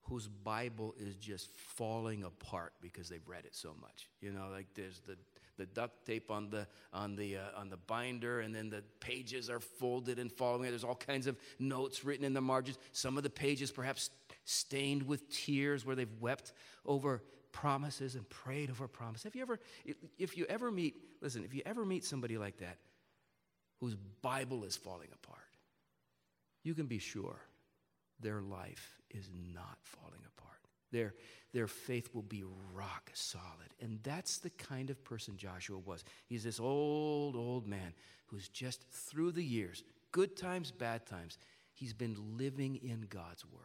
whose 0.02 0.26
Bible 0.26 0.94
is 0.98 1.16
just 1.16 1.50
falling 1.54 2.24
apart 2.24 2.72
because 2.80 3.08
they've 3.08 3.26
read 3.26 3.44
it 3.44 3.54
so 3.54 3.74
much. 3.80 4.08
You 4.20 4.32
know, 4.32 4.48
like 4.50 4.66
there's 4.74 5.00
the 5.06 5.16
the 5.60 5.66
duct 5.66 6.06
tape 6.06 6.30
on 6.30 6.48
the 6.48 6.66
on 6.90 7.16
the 7.16 7.36
uh, 7.36 7.40
on 7.54 7.68
the 7.68 7.76
binder 7.76 8.40
and 8.40 8.54
then 8.54 8.70
the 8.70 8.82
pages 8.98 9.50
are 9.50 9.60
folded 9.60 10.18
and 10.18 10.32
falling 10.32 10.62
there's 10.62 10.84
all 10.84 10.94
kinds 10.94 11.26
of 11.26 11.36
notes 11.58 12.02
written 12.02 12.24
in 12.24 12.32
the 12.32 12.40
margins 12.40 12.78
some 12.92 13.18
of 13.18 13.22
the 13.22 13.28
pages 13.28 13.70
perhaps 13.70 14.08
stained 14.46 15.02
with 15.02 15.28
tears 15.28 15.84
where 15.84 15.94
they've 15.94 16.18
wept 16.18 16.54
over 16.86 17.22
promises 17.52 18.14
and 18.14 18.28
prayed 18.28 18.70
over 18.70 18.86
promises 18.88 19.24
have 19.24 19.34
you 19.34 19.42
ever 19.42 19.58
if 20.18 20.36
you 20.36 20.46
ever 20.48 20.70
meet 20.70 20.96
listen 21.20 21.44
if 21.44 21.54
you 21.54 21.62
ever 21.66 21.84
meet 21.84 22.04
somebody 22.04 22.38
like 22.38 22.58
that 22.58 22.78
whose 23.80 23.96
bible 24.22 24.64
is 24.64 24.76
falling 24.76 25.08
apart 25.12 25.38
you 26.62 26.74
can 26.74 26.86
be 26.86 26.98
sure 26.98 27.40
their 28.20 28.40
life 28.40 29.00
is 29.10 29.28
not 29.54 29.78
falling 29.82 30.20
apart 30.26 30.50
their, 30.92 31.14
their 31.52 31.66
faith 31.66 32.10
will 32.14 32.22
be 32.22 32.44
rock 32.74 33.10
solid. 33.14 33.44
And 33.80 34.00
that's 34.02 34.38
the 34.38 34.50
kind 34.50 34.90
of 34.90 35.02
person 35.04 35.36
Joshua 35.36 35.78
was. 35.78 36.04
He's 36.26 36.44
this 36.44 36.60
old, 36.60 37.36
old 37.36 37.66
man 37.66 37.94
who's 38.26 38.48
just 38.48 38.84
through 38.90 39.32
the 39.32 39.44
years, 39.44 39.82
good 40.12 40.36
times, 40.36 40.70
bad 40.70 41.06
times, 41.06 41.38
he's 41.72 41.92
been 41.92 42.16
living 42.36 42.76
in 42.76 43.06
God's 43.08 43.44
word. 43.44 43.62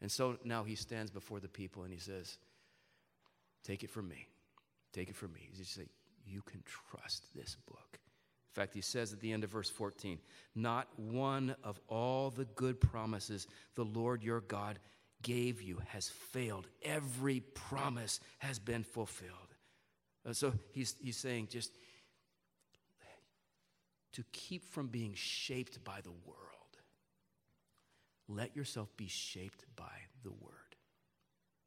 And 0.00 0.10
so 0.10 0.38
now 0.44 0.64
he 0.64 0.74
stands 0.74 1.10
before 1.10 1.40
the 1.40 1.48
people 1.48 1.82
and 1.82 1.92
he 1.92 1.98
says, 1.98 2.38
Take 3.68 3.84
it 3.84 3.90
from 3.90 4.08
me. 4.08 4.26
Take 4.94 5.10
it 5.10 5.16
from 5.16 5.32
me. 5.34 5.40
He's 5.48 5.58
just 5.58 5.78
like, 5.78 5.90
You 6.26 6.40
can 6.42 6.62
trust 6.64 7.26
this 7.36 7.56
book. 7.66 7.92
In 7.92 8.62
fact, 8.62 8.74
he 8.74 8.80
says 8.80 9.12
at 9.12 9.20
the 9.20 9.30
end 9.30 9.44
of 9.44 9.50
verse 9.50 9.68
14, 9.68 10.18
Not 10.54 10.88
one 10.96 11.54
of 11.62 11.78
all 11.86 12.30
the 12.30 12.46
good 12.46 12.80
promises 12.80 13.46
the 13.74 13.84
Lord 13.84 14.22
your 14.22 14.40
God 14.40 14.78
gave 15.22 15.60
you 15.60 15.80
has 15.88 16.08
failed. 16.08 16.66
Every 16.82 17.40
promise 17.40 18.20
has 18.38 18.58
been 18.58 18.84
fulfilled. 18.84 19.54
Uh, 20.26 20.32
so 20.32 20.54
he's, 20.72 20.96
he's 21.02 21.18
saying 21.18 21.48
just 21.50 21.70
to 24.14 24.24
keep 24.32 24.64
from 24.64 24.88
being 24.88 25.12
shaped 25.14 25.84
by 25.84 26.00
the 26.02 26.12
world, 26.24 26.38
let 28.28 28.56
yourself 28.56 28.88
be 28.96 29.08
shaped 29.08 29.64
by 29.76 29.84
the 30.24 30.30
word. 30.30 30.52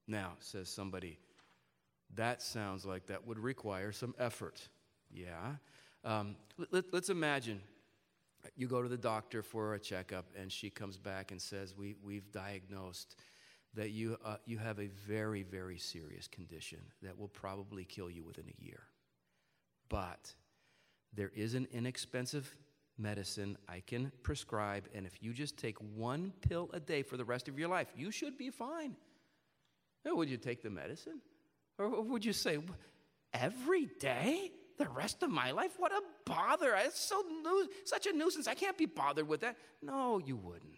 Now, 0.07 0.33
says 0.39 0.67
somebody, 0.67 1.19
that 2.15 2.41
sounds 2.41 2.85
like 2.85 3.07
that 3.07 3.25
would 3.25 3.39
require 3.39 3.91
some 3.91 4.13
effort. 4.19 4.67
Yeah. 5.09 5.55
Um, 6.03 6.35
let, 6.71 6.93
us 6.93 7.09
imagine 7.09 7.61
you 8.55 8.67
go 8.67 8.81
to 8.81 8.89
the 8.89 8.97
doctor 8.97 9.43
for 9.43 9.75
a 9.75 9.79
checkup 9.79 10.25
and 10.39 10.51
she 10.51 10.69
comes 10.69 10.97
back 10.97 11.31
and 11.31 11.41
says, 11.41 11.75
we, 11.77 11.95
We've 12.03 12.31
diagnosed 12.31 13.15
that 13.73 13.91
you, 13.91 14.17
uh, 14.25 14.37
you 14.45 14.57
have 14.57 14.79
a 14.79 14.87
very, 14.87 15.43
very 15.43 15.77
serious 15.77 16.27
condition 16.27 16.79
that 17.01 17.17
will 17.17 17.29
probably 17.29 17.85
kill 17.85 18.09
you 18.09 18.23
within 18.23 18.45
a 18.47 18.63
year. 18.63 18.83
But 19.87 20.33
there 21.13 21.31
is 21.35 21.53
an 21.53 21.67
inexpensive 21.71 22.53
medicine 22.97 23.57
I 23.67 23.81
can 23.85 24.11
prescribe, 24.23 24.87
and 24.93 25.05
if 25.05 25.21
you 25.21 25.33
just 25.33 25.57
take 25.57 25.77
one 25.95 26.33
pill 26.47 26.69
a 26.73 26.79
day 26.79 27.01
for 27.01 27.17
the 27.17 27.25
rest 27.25 27.47
of 27.47 27.57
your 27.57 27.69
life, 27.69 27.87
you 27.95 28.11
should 28.11 28.37
be 28.37 28.49
fine. 28.49 28.95
Now, 30.05 30.15
would 30.15 30.29
you 30.29 30.37
take 30.37 30.61
the 30.61 30.69
medicine? 30.69 31.21
Or 31.81 32.01
would 32.01 32.25
you 32.25 32.33
say, 32.33 32.59
every 33.33 33.87
day? 33.99 34.51
The 34.77 34.89
rest 34.89 35.21
of 35.21 35.29
my 35.29 35.51
life? 35.51 35.71
What 35.77 35.91
a 35.91 36.01
bother. 36.25 36.73
It's 36.75 36.99
so 36.99 37.23
nu- 37.43 37.67
such 37.85 38.07
a 38.07 38.13
nuisance. 38.13 38.47
I 38.47 38.55
can't 38.55 38.77
be 38.77 38.87
bothered 38.87 39.27
with 39.27 39.41
that. 39.41 39.55
No, 39.81 40.17
you 40.17 40.35
wouldn't. 40.35 40.71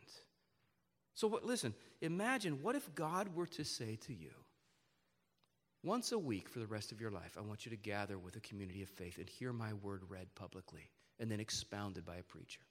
So, 1.13 1.27
what, 1.27 1.45
listen, 1.45 1.73
imagine 2.01 2.61
what 2.61 2.75
if 2.75 2.93
God 2.95 3.33
were 3.33 3.45
to 3.47 3.63
say 3.63 3.97
to 4.07 4.13
you, 4.13 4.31
once 5.83 6.11
a 6.11 6.19
week 6.19 6.49
for 6.49 6.59
the 6.59 6.67
rest 6.67 6.91
of 6.91 6.99
your 6.99 7.11
life, 7.11 7.37
I 7.37 7.41
want 7.41 7.65
you 7.65 7.69
to 7.69 7.77
gather 7.77 8.17
with 8.17 8.35
a 8.35 8.39
community 8.41 8.81
of 8.81 8.89
faith 8.89 9.17
and 9.19 9.29
hear 9.29 9.53
my 9.53 9.73
word 9.73 10.01
read 10.09 10.33
publicly 10.35 10.89
and 11.19 11.31
then 11.31 11.39
expounded 11.39 12.05
by 12.05 12.15
a 12.15 12.23
preacher. 12.23 12.61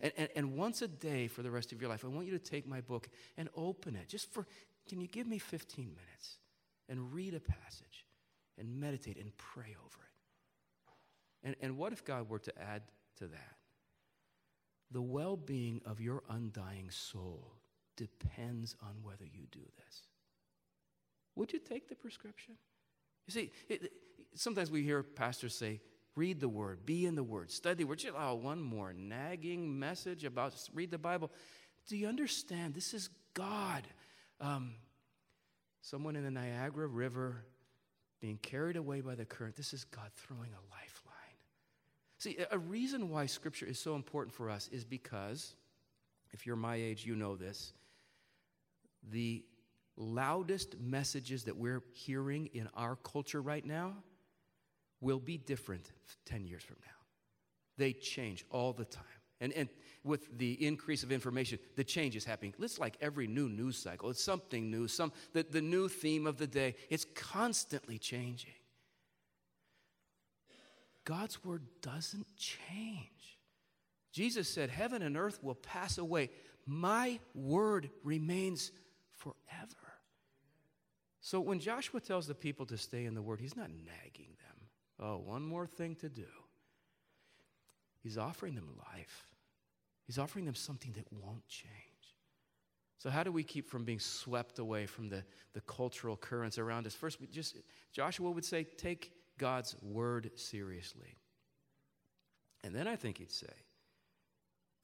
And, 0.00 0.12
and, 0.16 0.28
and 0.36 0.56
once 0.56 0.82
a 0.82 0.88
day 0.88 1.26
for 1.26 1.42
the 1.42 1.50
rest 1.50 1.72
of 1.72 1.80
your 1.80 1.88
life, 1.88 2.04
I 2.04 2.08
want 2.08 2.26
you 2.26 2.32
to 2.32 2.38
take 2.38 2.66
my 2.66 2.82
book 2.82 3.08
and 3.36 3.48
open 3.56 3.96
it. 3.96 4.08
Just 4.08 4.32
for, 4.32 4.46
can 4.88 5.00
you 5.00 5.06
give 5.06 5.26
me 5.26 5.38
15 5.38 5.86
minutes 5.86 6.36
and 6.88 7.12
read 7.12 7.34
a 7.34 7.40
passage 7.40 8.06
and 8.58 8.80
meditate 8.80 9.18
and 9.18 9.36
pray 9.36 9.76
over 9.84 9.98
it? 10.02 11.46
And, 11.46 11.56
and 11.60 11.76
what 11.76 11.92
if 11.92 12.04
God 12.04 12.28
were 12.28 12.38
to 12.40 12.52
add 12.60 12.82
to 13.18 13.26
that? 13.26 13.56
The 14.90 15.02
well 15.02 15.36
being 15.36 15.80
of 15.84 16.00
your 16.00 16.22
undying 16.28 16.90
soul 16.90 17.52
depends 17.96 18.76
on 18.82 18.96
whether 19.02 19.24
you 19.24 19.46
do 19.50 19.60
this. 19.84 20.02
Would 21.34 21.52
you 21.52 21.58
take 21.58 21.88
the 21.88 21.94
prescription? 21.94 22.54
You 23.26 23.32
see, 23.32 23.52
it, 23.68 23.92
sometimes 24.34 24.70
we 24.70 24.82
hear 24.82 25.02
pastors 25.02 25.56
say, 25.56 25.80
read 26.14 26.40
the 26.40 26.48
word, 26.48 26.86
be 26.86 27.06
in 27.06 27.14
the 27.14 27.22
word, 27.22 27.50
study 27.50 27.82
the 27.82 27.86
word. 27.86 27.98
Just, 27.98 28.14
Oh, 28.16 28.34
one 28.34 28.62
more 28.62 28.92
nagging 28.92 29.78
message 29.78 30.24
about 30.24 30.54
read 30.72 30.90
the 30.90 30.98
Bible. 30.98 31.30
Do 31.88 31.96
you 31.96 32.08
understand? 32.08 32.74
This 32.74 32.94
is 32.94 33.10
God. 33.34 33.82
Um, 34.40 34.74
someone 35.90 36.16
in 36.16 36.24
the 36.24 36.30
Niagara 36.30 36.88
River 36.88 37.44
being 38.20 38.38
carried 38.38 38.76
away 38.76 39.00
by 39.00 39.14
the 39.14 39.24
current. 39.24 39.54
This 39.54 39.72
is 39.72 39.84
God 39.84 40.10
throwing 40.16 40.50
a 40.50 40.62
lifeline. 40.70 41.36
See, 42.18 42.38
a 42.50 42.58
reason 42.58 43.08
why 43.08 43.26
Scripture 43.26 43.66
is 43.66 43.78
so 43.78 43.94
important 43.94 44.34
for 44.34 44.50
us 44.50 44.68
is 44.72 44.84
because, 44.84 45.54
if 46.32 46.44
you're 46.44 46.56
my 46.56 46.74
age, 46.74 47.06
you 47.06 47.14
know 47.14 47.36
this. 47.36 47.72
The 49.12 49.44
loudest 49.96 50.76
messages 50.80 51.44
that 51.44 51.56
we're 51.56 51.84
hearing 51.92 52.50
in 52.52 52.68
our 52.74 52.96
culture 52.96 53.40
right 53.40 53.64
now 53.64 53.92
will 55.00 55.20
be 55.20 55.38
different 55.38 55.92
10 56.24 56.46
years 56.46 56.64
from 56.64 56.78
now. 56.80 56.92
They 57.78 57.92
change 57.92 58.44
all 58.50 58.72
the 58.72 58.84
time. 58.84 59.04
And, 59.40 59.52
and 59.52 59.68
with 60.02 60.38
the 60.38 60.52
increase 60.64 61.02
of 61.02 61.12
information, 61.12 61.58
the 61.76 61.84
change 61.84 62.16
is 62.16 62.24
happening. 62.24 62.54
It's 62.58 62.78
like 62.78 62.96
every 63.00 63.26
new 63.26 63.48
news 63.48 63.76
cycle. 63.76 64.08
It's 64.10 64.22
something 64.22 64.70
new, 64.70 64.88
some, 64.88 65.12
the, 65.32 65.44
the 65.48 65.60
new 65.60 65.88
theme 65.88 66.26
of 66.26 66.38
the 66.38 66.46
day. 66.46 66.76
It's 66.88 67.04
constantly 67.14 67.98
changing. 67.98 68.52
God's 71.04 71.44
word 71.44 71.62
doesn't 71.82 72.26
change. 72.36 73.38
Jesus 74.12 74.48
said, 74.48 74.70
Heaven 74.70 75.02
and 75.02 75.16
earth 75.16 75.42
will 75.42 75.54
pass 75.54 75.98
away. 75.98 76.30
My 76.66 77.20
word 77.34 77.90
remains 78.02 78.72
forever. 79.14 79.34
So 81.20 81.40
when 81.40 81.60
Joshua 81.60 82.00
tells 82.00 82.26
the 82.26 82.34
people 82.34 82.66
to 82.66 82.78
stay 82.78 83.04
in 83.04 83.14
the 83.14 83.22
word, 83.22 83.40
he's 83.40 83.56
not 83.56 83.68
nagging 83.68 84.36
them. 84.38 84.68
Oh, 84.98 85.18
one 85.18 85.42
more 85.42 85.66
thing 85.66 85.94
to 85.96 86.08
do. 86.08 86.26
He's 88.06 88.18
offering 88.18 88.54
them 88.54 88.68
life, 88.94 89.26
he's 90.06 90.16
offering 90.16 90.44
them 90.44 90.54
something 90.54 90.92
that 90.92 91.06
won't 91.10 91.44
change. 91.48 91.72
So, 92.98 93.10
how 93.10 93.24
do 93.24 93.32
we 93.32 93.42
keep 93.42 93.68
from 93.68 93.84
being 93.84 93.98
swept 93.98 94.60
away 94.60 94.86
from 94.86 95.08
the, 95.08 95.24
the 95.54 95.60
cultural 95.62 96.16
currents 96.16 96.56
around 96.56 96.86
us? 96.86 96.94
First, 96.94 97.20
we 97.20 97.26
just 97.26 97.56
Joshua 97.92 98.30
would 98.30 98.44
say, 98.44 98.62
take 98.62 99.10
God's 99.38 99.74
word 99.82 100.30
seriously. 100.36 101.16
And 102.62 102.72
then 102.72 102.86
I 102.86 102.94
think 102.94 103.18
he'd 103.18 103.32
say, 103.32 103.52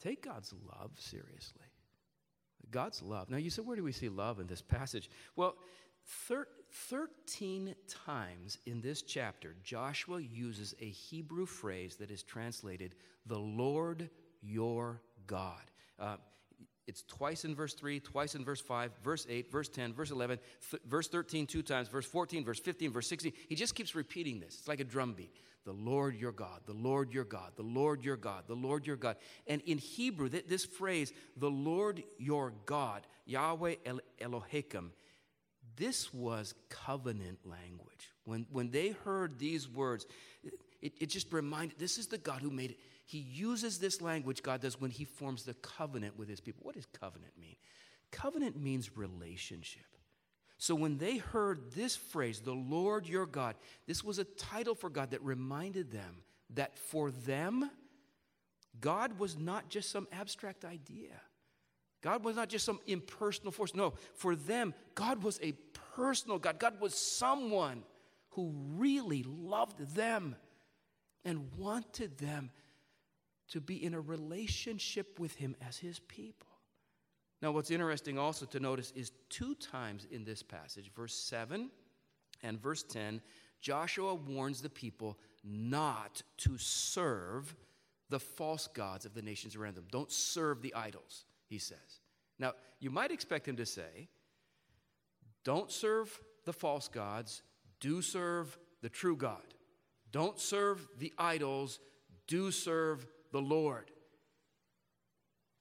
take 0.03 0.25
God's 0.25 0.53
love 0.69 0.91
seriously. 0.97 1.63
God's 2.73 3.03
love. 3.03 3.31
Now, 3.31 3.37
you 3.37 3.51
said, 3.51 3.65
where 3.65 3.77
do 3.77 3.85
we 3.85 3.93
see 3.93 4.09
love 4.09 4.41
in 4.41 4.49
this 4.49 4.63
passage? 4.63 5.09
Well, 5.37 5.55
thir- 6.27 6.49
13 6.73 7.75
times 8.07 8.59
in 8.67 8.81
this 8.81 9.03
chapter, 9.03 9.55
Joshua 9.63 10.21
uses 10.21 10.75
a 10.81 10.89
Hebrew 10.89 11.47
phrase 11.47 11.97
that 11.97 12.11
is 12.11 12.23
translated, 12.23 12.95
the 13.27 13.39
Lord 13.39 14.09
your 14.43 15.01
God. 15.27 15.71
Uh, 15.99 16.17
it's 16.87 17.03
twice 17.03 17.45
in 17.45 17.55
verse 17.55 17.75
3, 17.75 18.01
twice 18.01 18.35
in 18.35 18.45
verse 18.45 18.61
5, 18.61 18.91
verse 19.05 19.27
8, 19.29 19.53
verse 19.53 19.69
10, 19.69 19.93
verse 19.93 20.11
11, 20.11 20.39
th- 20.71 20.83
verse 20.87 21.09
13 21.09 21.47
two 21.47 21.63
times, 21.63 21.89
verse 21.89 22.07
14, 22.07 22.45
verse 22.45 22.59
15, 22.59 22.93
verse 22.93 23.07
16. 23.07 23.33
He 23.49 23.55
just 23.55 23.75
keeps 23.75 23.95
repeating 23.95 24.41
this. 24.41 24.57
It's 24.59 24.69
like 24.69 24.81
a 24.81 24.85
drum 24.85 25.13
beat. 25.13 25.33
The 25.65 25.73
Lord 25.73 26.17
your 26.17 26.33
God, 26.33 26.61
the 26.67 26.73
Lord 26.73 27.13
your 27.13 27.25
God, 27.25 27.53
the 27.55 27.63
Lord 27.63 28.05
your 28.05 28.17
God, 28.17 28.45
the 28.49 28.57
Lord 28.57 28.85
your 28.85 28.97
God. 28.97 29.17
And 29.47 29.63
in 29.63 29.79
Hebrew, 29.79 30.29
th- 30.29 30.49
this 30.49 30.65
phrase, 30.65 31.13
the 31.37 31.51
Lord 31.51 32.03
your 32.19 32.53
God, 32.67 33.07
Yahweh 33.27 33.77
El- 33.87 34.01
Elohim, 34.21 34.91
this 35.77 36.13
was 36.13 36.55
covenant 36.69 37.39
language. 37.45 38.11
When, 38.25 38.47
when 38.51 38.71
they 38.71 38.91
heard 38.91 39.39
these 39.39 39.69
words, 39.69 40.07
It, 40.83 40.95
it 40.99 41.11
just 41.11 41.33
reminded 41.33 41.79
this 41.79 41.97
is 41.97 42.09
the 42.09 42.19
God 42.19 42.43
who 42.43 42.51
made 42.51 42.73
it. 42.73 42.79
He 43.05 43.19
uses 43.19 43.79
this 43.79 44.01
language, 44.01 44.43
God 44.43 44.61
does, 44.61 44.81
when 44.81 44.91
he 44.91 45.05
forms 45.05 45.45
the 45.45 45.55
covenant 45.55 46.19
with 46.19 46.29
his 46.29 46.41
people. 46.41 46.63
What 46.65 46.75
does 46.75 46.87
covenant 46.87 47.33
mean? 47.41 47.57
Covenant 48.11 48.57
means 48.61 48.97
relationship. 48.97 49.87
So 50.59 50.75
when 50.75 50.99
they 50.99 51.19
heard 51.19 51.73
this 51.73 51.97
phrase, 51.97 52.41
the 52.41 52.53
Lord 52.53 53.09
your 53.09 53.27
God, 53.27 53.55
this 53.87 54.03
was 54.03 54.19
a 54.19 54.25
title 54.25 54.75
for 54.75 54.91
God 54.91 55.11
that 55.13 55.23
reminded 55.23 55.91
them 55.91 56.23
that 56.55 56.77
for 56.77 57.11
them, 57.11 57.71
God 58.81 59.19
was 59.19 59.37
not 59.37 59.69
just 59.69 59.91
some 59.91 60.09
abstract 60.13 60.65
idea. 60.65 61.21
God 62.03 62.25
was 62.25 62.37
not 62.37 62.49
just 62.49 62.65
some 62.65 62.81
impersonal 62.87 63.53
force. 63.53 63.75
No, 63.75 63.95
for 64.15 64.35
them, 64.35 64.75
God 64.95 65.23
was 65.23 65.39
a 65.43 65.53
personal 65.97 66.39
God. 66.39 66.59
God 66.59 66.81
was 66.81 66.95
someone 66.95 67.85
who 68.31 68.53
really 68.77 69.25
loved 69.27 69.95
them 69.95 70.37
and 71.25 71.49
wanted 71.57 72.19
them 72.19 72.51
to 73.49 73.61
be 73.61 73.83
in 73.83 73.95
a 73.95 74.01
relationship 74.01 75.21
with 75.21 75.37
Him 75.37 75.55
as 75.67 75.79
His 75.79 76.01
people. 76.01 76.49
Now, 77.41 77.53
what's 77.53 77.71
interesting 77.71 78.19
also 78.19 78.47
to 78.47 78.61
notice 78.61 78.93
is 78.97 79.13
two 79.29 79.55
times 79.55 80.07
in 80.11 80.25
this 80.25 80.43
passage, 80.43 80.91
verse 80.95 81.15
7 81.15 81.71
and 82.43 82.61
verse 82.61 82.83
10, 82.83 83.21
Joshua 83.61 84.15
warns 84.15 84.63
the 84.63 84.71
people 84.71 85.19
not 85.45 86.23
to 86.39 86.57
serve 86.57 87.55
the 88.09 88.21
false 88.21 88.69
gods 88.69 89.07
of 89.07 89.15
the 89.15 89.23
nations 89.23 89.57
around 89.57 89.75
them. 89.75 89.87
Don't 89.91 90.11
serve 90.11 90.63
the 90.63 90.75
idols, 90.75 91.25
he 91.53 91.59
says. 91.59 92.01
Now, 92.39 92.55
you 92.81 92.91
might 92.91 93.11
expect 93.11 93.47
him 93.47 93.57
to 93.57 93.67
say, 93.67 94.09
don't 95.45 95.71
serve 95.71 96.19
the 96.47 96.53
false 96.55 96.89
gods, 96.89 97.43
do 97.79 98.01
serve 98.01 98.59
the 98.81 98.89
true 98.89 99.17
God. 99.17 99.43
Don't 100.11 100.41
serve 100.41 100.89
the 100.99 101.13
idols, 101.19 101.79
do 102.27 102.51
serve 102.51 103.07
the 103.33 103.41
Lord. 103.43 103.91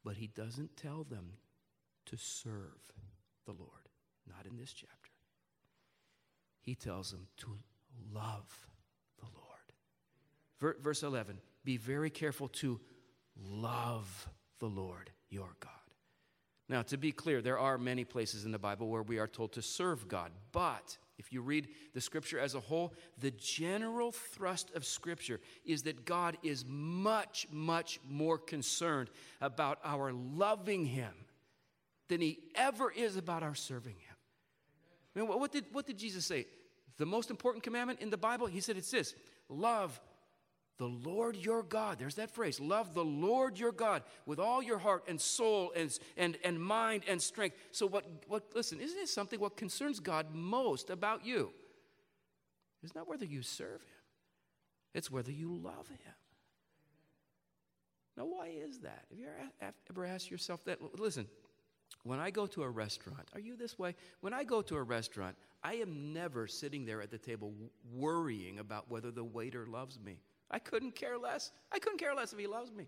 But 0.06 0.16
he 0.16 0.28
doesn't 0.28 0.78
tell 0.78 1.04
them 1.04 1.34
to 2.06 2.16
serve 2.16 2.94
the 3.46 3.52
Lord, 3.52 3.90
not 4.26 4.46
in 4.50 4.58
this 4.58 4.72
chapter. 4.72 4.96
He 6.62 6.74
tells 6.74 7.12
them 7.12 7.28
to 7.40 7.58
love 8.14 8.66
the 9.20 9.28
Lord. 9.36 10.78
Verse 10.82 11.04
11 11.04 11.38
Be 11.66 11.76
very 11.76 12.10
careful 12.10 12.48
to 12.48 12.80
love 13.38 14.30
the 14.60 14.70
Lord 14.70 15.12
your 15.30 15.56
God. 15.60 15.81
Now, 16.72 16.84
to 16.84 16.96
be 16.96 17.12
clear, 17.12 17.42
there 17.42 17.60
are 17.60 17.78
many 17.78 18.06
places 18.06 18.46
in 18.46 18.54
the 18.54 18.58
Bible 18.58 18.88
where 18.88 19.04
we 19.04 19.20
are 19.20 19.28
told 19.28 19.52
to 19.54 19.62
serve 19.62 20.08
God, 20.08 20.32
but 20.54 20.98
if 21.18 21.34
you 21.34 21.42
read 21.42 21.68
the 21.94 22.00
scripture 22.00 22.40
as 22.40 22.56
a 22.56 22.62
whole, 22.62 22.94
the 23.20 23.32
general 23.32 24.14
thrust 24.14 24.74
of 24.74 24.86
scripture 24.86 25.42
is 25.66 25.84
that 25.84 26.06
God 26.06 26.38
is 26.44 26.64
much, 26.66 27.46
much 27.52 28.00
more 28.10 28.38
concerned 28.38 29.10
about 29.42 29.80
our 29.84 30.14
loving 30.14 30.86
Him 30.86 31.12
than 32.08 32.22
He 32.22 32.40
ever 32.56 32.90
is 32.90 33.18
about 33.18 33.44
our 33.44 33.54
serving 33.54 33.96
Him. 33.96 34.16
I 35.14 35.20
mean, 35.20 35.28
what, 35.28 35.52
did, 35.52 35.66
what 35.74 35.86
did 35.86 35.98
Jesus 35.98 36.26
say? 36.26 36.48
The 36.98 37.06
most 37.06 37.30
important 37.30 37.66
commandment 37.66 38.00
in 38.00 38.10
the 38.10 38.18
Bible? 38.18 38.48
He 38.48 38.62
said 38.62 38.78
it's 38.78 38.92
this 38.92 39.14
love 39.50 40.00
the 40.82 40.88
Lord 40.88 41.36
your 41.36 41.62
God. 41.62 42.00
There's 42.00 42.16
that 42.16 42.32
phrase 42.32 42.60
love 42.60 42.96
the 42.96 43.06
Lord 43.06 43.60
your 43.60 43.72
God 43.72 44.02
with 44.26 44.40
all 44.40 44.64
your 44.64 44.80
heart 44.80 45.04
and 45.08 45.22
soul 45.22 45.72
and, 45.76 45.96
and, 46.18 46.40
and 46.44 46.60
mind 46.60 47.04
and 47.08 47.22
strength. 47.22 47.56
So, 47.72 47.86
what, 47.86 48.04
what, 48.28 48.46
listen, 48.56 48.80
isn't 48.80 48.98
it 48.98 49.08
something 49.08 49.40
what 49.40 49.56
concerns 49.56 50.00
God 50.00 50.34
most 50.34 50.90
about 50.90 51.24
you? 51.24 51.52
It's 52.82 52.96
not 52.96 53.08
whether 53.08 53.26
you 53.26 53.44
serve 53.44 53.82
Him, 53.82 54.02
it's 54.96 55.12
whether 55.12 55.32
you 55.32 55.56
love 55.56 55.88
Him. 55.88 56.16
Now, 58.18 58.24
why 58.24 58.48
is 58.48 58.80
that? 58.80 59.06
Have 59.12 59.20
you 59.20 59.28
ever, 59.62 59.74
ever 59.92 60.06
asked 60.06 60.32
yourself 60.32 60.66
that? 60.66 60.80
Listen, 61.00 61.28
when 62.06 62.20
I 62.20 62.32
go 62.32 62.48
to 62.48 62.64
a 62.64 62.70
restaurant, 62.70 63.30
are 63.36 63.40
you 63.40 63.56
this 63.56 63.78
way? 63.78 63.94
When 64.22 64.34
I 64.34 64.44
go 64.44 64.64
to 64.64 64.78
a 64.78 64.82
restaurant, 64.82 65.36
I 65.64 65.76
am 65.76 66.12
never 66.12 66.48
sitting 66.48 66.86
there 66.86 67.04
at 67.04 67.12
the 67.12 67.20
table 67.20 67.54
worrying 67.94 68.58
about 68.58 68.90
whether 68.90 69.12
the 69.12 69.24
waiter 69.24 69.68
loves 69.68 70.00
me. 70.04 70.18
I 70.52 70.60
couldn't 70.60 70.96
care 70.96 71.18
less. 71.18 71.52
I 71.72 71.80
couldn't 71.80 71.98
care 71.98 72.14
less 72.14 72.34
if 72.34 72.40
he 72.40 72.48
loves 72.48 72.72
me. 72.72 72.88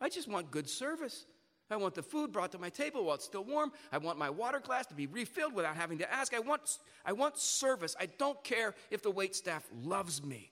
I 0.00 0.08
just 0.08 0.28
want 0.28 0.50
good 0.50 0.68
service. 0.68 1.26
I 1.70 1.76
want 1.76 1.94
the 1.94 2.02
food 2.02 2.32
brought 2.32 2.52
to 2.52 2.58
my 2.58 2.68
table 2.68 3.04
while 3.04 3.14
it's 3.14 3.24
still 3.24 3.44
warm. 3.44 3.72
I 3.90 3.98
want 3.98 4.18
my 4.18 4.28
water 4.28 4.60
glass 4.60 4.86
to 4.88 4.94
be 4.94 5.06
refilled 5.06 5.54
without 5.54 5.74
having 5.74 5.98
to 5.98 6.12
ask. 6.12 6.34
I 6.34 6.40
want, 6.40 6.78
I 7.04 7.12
want 7.12 7.38
service. 7.38 7.96
I 7.98 8.06
don't 8.18 8.42
care 8.44 8.74
if 8.90 9.02
the 9.02 9.10
wait 9.10 9.34
staff 9.34 9.66
loves 9.82 10.22
me. 10.22 10.50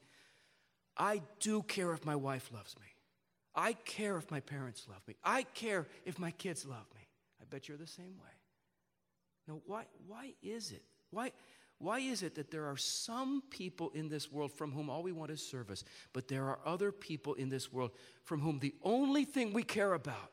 I 0.97 1.21
do 1.41 1.63
care 1.63 1.93
if 1.93 2.07
my 2.07 2.17
wife 2.17 2.51
loves 2.53 2.75
me. 2.81 2.87
I 3.55 3.73
care 3.73 4.17
if 4.17 4.31
my 4.31 4.41
parents 4.41 4.87
love 4.89 5.03
me. 5.07 5.17
I 5.23 5.43
care 5.43 5.89
if 6.07 6.19
my 6.19 6.31
kids 6.31 6.65
love 6.65 6.87
me. 6.95 7.07
I 7.41 7.45
bet 7.51 7.69
you're 7.69 7.77
the 7.77 7.87
same 7.87 8.17
way. 8.23 8.31
Now, 9.49 9.61
why, 9.67 9.85
why 10.07 10.35
is 10.43 10.71
it? 10.73 10.83
Why, 11.11 11.33
why 11.81 12.01
is 12.01 12.23
it 12.23 12.35
that 12.35 12.51
there 12.51 12.67
are 12.67 12.77
some 12.77 13.43
people 13.49 13.91
in 13.95 14.11
this 14.11 14.31
world 14.31 14.53
from 14.53 14.71
whom 14.71 14.91
all 14.91 15.03
we 15.03 15.13
want 15.13 15.31
is 15.31 15.45
service, 15.45 15.83
but 16.13 16.29
there 16.29 16.45
are 16.45 16.59
other 16.67 16.93
people 16.93 17.33
in 17.35 17.49
this 17.49 17.73
world 17.73 17.93
from 18.23 18.41
whom 18.41 18.59
the 18.59 18.75
only 18.83 19.25
thing 19.25 19.55
we 19.55 19.63
care 19.63 19.95
about 19.95 20.31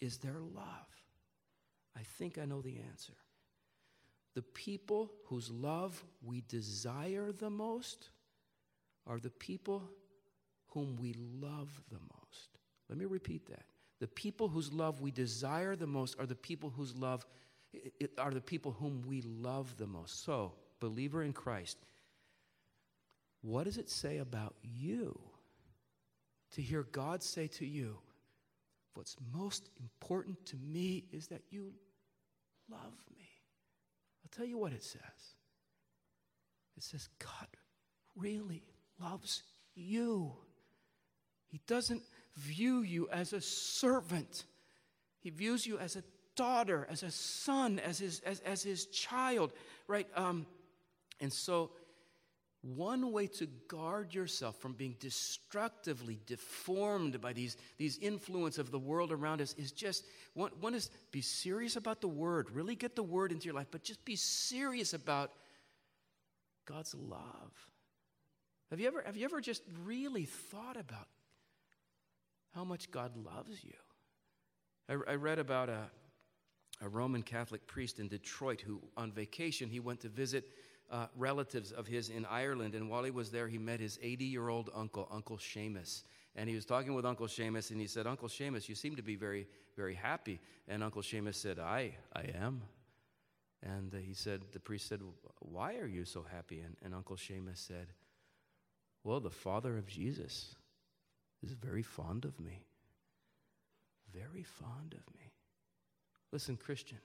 is 0.00 0.18
their 0.18 0.38
love? 0.54 0.86
I 1.96 2.02
think 2.18 2.36
I 2.36 2.44
know 2.44 2.60
the 2.60 2.78
answer. 2.90 3.14
The 4.34 4.42
people 4.42 5.10
whose 5.26 5.50
love 5.50 6.04
we 6.22 6.42
desire 6.46 7.32
the 7.32 7.50
most 7.50 8.10
are 9.06 9.18
the 9.18 9.30
people 9.30 9.82
whom 10.68 10.96
we 11.00 11.14
love 11.40 11.70
the 11.90 11.98
most. 11.98 12.50
Let 12.90 12.98
me 12.98 13.06
repeat 13.06 13.46
that. 13.46 13.64
The 13.98 14.08
people 14.08 14.48
whose 14.48 14.72
love 14.72 15.00
we 15.00 15.10
desire 15.10 15.74
the 15.74 15.86
most 15.86 16.18
are 16.18 16.26
the 16.26 16.34
people 16.34 16.68
whose 16.68 16.94
love 16.94 17.24
are 18.18 18.30
the 18.30 18.40
people 18.40 18.72
whom 18.72 19.02
we 19.06 19.22
love 19.22 19.76
the 19.76 19.86
most. 19.86 20.24
So, 20.24 20.52
believer 20.80 21.22
in 21.22 21.32
Christ, 21.32 21.78
what 23.40 23.64
does 23.64 23.78
it 23.78 23.90
say 23.90 24.18
about 24.18 24.54
you 24.62 25.18
to 26.52 26.62
hear 26.62 26.84
God 26.84 27.22
say 27.22 27.46
to 27.48 27.66
you, 27.66 27.98
What's 28.94 29.16
most 29.32 29.70
important 29.80 30.44
to 30.46 30.56
me 30.56 31.04
is 31.12 31.28
that 31.28 31.42
you 31.50 31.72
love 32.70 32.92
me? 33.16 33.26
I'll 34.22 34.36
tell 34.36 34.46
you 34.46 34.58
what 34.58 34.72
it 34.72 34.82
says. 34.82 35.00
It 36.76 36.82
says, 36.82 37.08
God 37.18 37.48
really 38.16 38.62
loves 39.00 39.42
you. 39.74 40.32
He 41.48 41.60
doesn't 41.66 42.02
view 42.36 42.82
you 42.82 43.08
as 43.10 43.32
a 43.32 43.40
servant, 43.40 44.44
He 45.20 45.30
views 45.30 45.66
you 45.66 45.78
as 45.78 45.96
a 45.96 46.02
daughter, 46.36 46.86
as 46.90 47.02
a 47.02 47.10
son, 47.10 47.78
as 47.78 47.98
his, 47.98 48.20
as, 48.20 48.40
as 48.40 48.62
his 48.62 48.86
child, 48.86 49.52
right? 49.86 50.06
Um, 50.16 50.46
and 51.20 51.32
so, 51.32 51.70
one 52.62 53.10
way 53.10 53.26
to 53.26 53.46
guard 53.66 54.14
yourself 54.14 54.56
from 54.56 54.74
being 54.74 54.94
destructively 55.00 56.20
deformed 56.26 57.20
by 57.20 57.32
these, 57.32 57.56
these 57.76 57.98
influence 57.98 58.56
of 58.56 58.70
the 58.70 58.78
world 58.78 59.10
around 59.10 59.40
us 59.40 59.52
is 59.58 59.72
just 59.72 60.04
one, 60.34 60.52
one 60.60 60.72
is 60.74 60.88
be 61.10 61.22
serious 61.22 61.74
about 61.74 62.00
the 62.00 62.08
word, 62.08 62.50
really 62.52 62.76
get 62.76 62.94
the 62.94 63.02
word 63.02 63.32
into 63.32 63.46
your 63.46 63.54
life, 63.54 63.66
but 63.72 63.82
just 63.82 64.04
be 64.04 64.14
serious 64.14 64.94
about 64.94 65.32
God's 66.64 66.94
love. 66.94 67.52
Have 68.70 68.78
you 68.78 68.86
ever, 68.86 69.02
have 69.04 69.16
you 69.16 69.24
ever 69.24 69.40
just 69.40 69.62
really 69.84 70.24
thought 70.24 70.76
about 70.76 71.08
how 72.54 72.62
much 72.62 72.90
God 72.92 73.16
loves 73.16 73.62
you? 73.64 73.74
I, 74.88 75.12
I 75.12 75.14
read 75.16 75.40
about 75.40 75.68
a, 75.68 75.90
a 76.80 76.88
Roman 76.88 77.22
Catholic 77.22 77.66
priest 77.66 77.98
in 77.98 78.08
Detroit 78.08 78.60
who, 78.60 78.80
on 78.96 79.12
vacation, 79.12 79.68
he 79.68 79.80
went 79.80 80.00
to 80.00 80.08
visit 80.08 80.48
uh, 80.90 81.06
relatives 81.16 81.72
of 81.72 81.86
his 81.86 82.10
in 82.10 82.24
Ireland. 82.26 82.74
And 82.74 82.88
while 82.88 83.04
he 83.04 83.10
was 83.10 83.30
there, 83.30 83.48
he 83.48 83.58
met 83.58 83.80
his 83.80 83.98
80 84.02 84.24
year 84.24 84.48
old 84.48 84.70
uncle, 84.74 85.08
Uncle 85.10 85.38
Seamus. 85.38 86.02
And 86.36 86.48
he 86.48 86.54
was 86.54 86.64
talking 86.64 86.94
with 86.94 87.04
Uncle 87.04 87.26
Seamus, 87.26 87.70
and 87.70 87.80
he 87.80 87.86
said, 87.86 88.06
Uncle 88.06 88.28
Seamus, 88.28 88.68
you 88.68 88.74
seem 88.74 88.96
to 88.96 89.02
be 89.02 89.16
very, 89.16 89.46
very 89.76 89.94
happy. 89.94 90.40
And 90.66 90.82
Uncle 90.82 91.02
Seamus 91.02 91.34
said, 91.34 91.58
I, 91.58 91.94
I 92.14 92.24
am. 92.34 92.62
And 93.62 93.94
uh, 93.94 93.98
he 93.98 94.14
said, 94.14 94.42
the 94.52 94.60
priest 94.60 94.88
said, 94.88 95.00
Why 95.40 95.76
are 95.76 95.86
you 95.86 96.04
so 96.04 96.24
happy? 96.30 96.60
And, 96.60 96.76
and 96.82 96.94
Uncle 96.94 97.16
Seamus 97.16 97.58
said, 97.58 97.88
Well, 99.04 99.20
the 99.20 99.30
father 99.30 99.76
of 99.76 99.86
Jesus 99.86 100.54
is 101.42 101.52
very 101.52 101.82
fond 101.82 102.24
of 102.24 102.38
me. 102.40 102.64
Very 104.12 104.42
fond 104.42 104.94
of 104.94 105.14
me. 105.14 105.32
Listen, 106.32 106.56
Christian, 106.56 106.98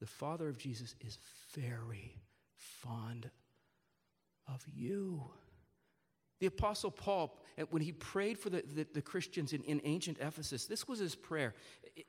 the 0.00 0.06
Father 0.06 0.48
of 0.48 0.58
Jesus 0.58 0.94
is 1.00 1.18
very 1.54 2.16
fond 2.56 3.30
of 4.48 4.64
you. 4.74 5.22
The 6.40 6.46
Apostle 6.46 6.90
Paul, 6.90 7.38
eh, 7.56 7.64
when 7.70 7.80
he 7.80 7.92
prayed 7.92 8.38
for 8.38 8.50
the, 8.50 8.62
the, 8.74 8.86
the 8.92 9.02
Christians 9.02 9.52
in, 9.52 9.62
in 9.62 9.80
ancient 9.84 10.18
Ephesus, 10.20 10.66
this 10.66 10.88
was 10.88 10.98
his 10.98 11.14
prayer. 11.14 11.54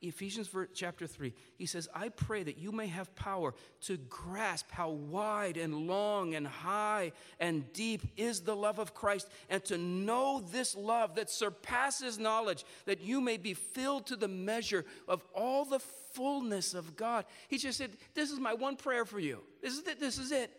Ephesians 0.02 0.50
chapter 0.74 1.06
3, 1.06 1.32
he 1.58 1.66
says, 1.68 1.88
I 1.94 2.10
pray 2.10 2.42
that 2.42 2.58
you 2.58 2.72
may 2.72 2.88
have 2.88 3.16
power 3.16 3.54
to 3.82 3.98
grasp 3.98 4.72
how 4.72 4.90
wide 4.90 5.58
and 5.58 5.88
long 5.88 6.34
and 6.34 6.48
high 6.48 7.12
and 7.40 7.72
deep 7.72 8.02
is 8.18 8.42
the 8.42 8.56
love 8.56 8.80
of 8.80 8.96
Christ, 8.96 9.30
and 9.50 9.64
to 9.66 9.78
know 9.78 10.44
this 10.52 10.76
love 10.76 11.16
that 11.16 11.30
surpasses 11.30 12.18
knowledge, 12.18 12.66
that 12.86 13.02
you 13.02 13.22
may 13.22 13.38
be 13.38 13.54
filled 13.54 14.08
to 14.08 14.16
the 14.16 14.28
measure 14.28 14.86
of 15.08 15.24
all 15.36 15.66
the 15.66 15.80
fullness 16.14 16.74
of 16.74 16.96
God. 16.96 17.26
He 17.48 17.60
just 17.60 17.78
said, 17.78 17.92
This 18.16 18.32
is 18.32 18.40
my 18.40 18.54
one 18.54 18.78
prayer 18.78 19.06
for 19.06 19.20
you. 19.20 19.44
This 19.62 19.74
is 19.74 19.88
it. 19.88 20.00
This 20.00 20.18
is 20.18 20.32
it. 20.32 20.50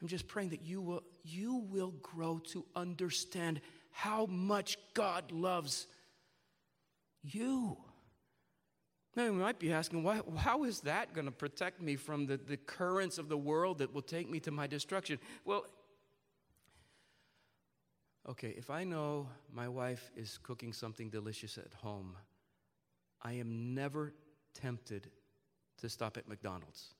I'm 0.00 0.08
just 0.08 0.26
praying 0.26 0.50
that 0.50 0.62
you 0.62 0.80
will, 0.80 1.02
you 1.32 1.64
will 1.70 1.94
grow 2.02 2.38
to 2.50 2.64
understand 2.74 3.60
how 3.90 4.26
much 4.26 4.78
God 4.94 5.32
loves 5.32 5.86
you. 7.22 7.76
Now, 9.16 9.24
you 9.24 9.32
might 9.32 9.58
be 9.58 9.72
asking, 9.72 10.04
why, 10.04 10.20
how 10.36 10.64
is 10.64 10.80
that 10.80 11.12
going 11.12 11.24
to 11.24 11.32
protect 11.32 11.82
me 11.82 11.96
from 11.96 12.26
the, 12.26 12.36
the 12.36 12.56
currents 12.56 13.18
of 13.18 13.28
the 13.28 13.36
world 13.36 13.78
that 13.78 13.92
will 13.92 14.02
take 14.02 14.30
me 14.30 14.38
to 14.40 14.50
my 14.50 14.66
destruction? 14.66 15.18
Well, 15.44 15.64
okay, 18.28 18.54
if 18.56 18.70
I 18.70 18.84
know 18.84 19.28
my 19.52 19.68
wife 19.68 20.12
is 20.16 20.38
cooking 20.42 20.72
something 20.72 21.10
delicious 21.10 21.58
at 21.58 21.74
home, 21.74 22.16
I 23.22 23.32
am 23.32 23.74
never 23.74 24.14
tempted 24.54 25.10
to 25.78 25.88
stop 25.88 26.16
at 26.16 26.28
McDonald's 26.28 26.94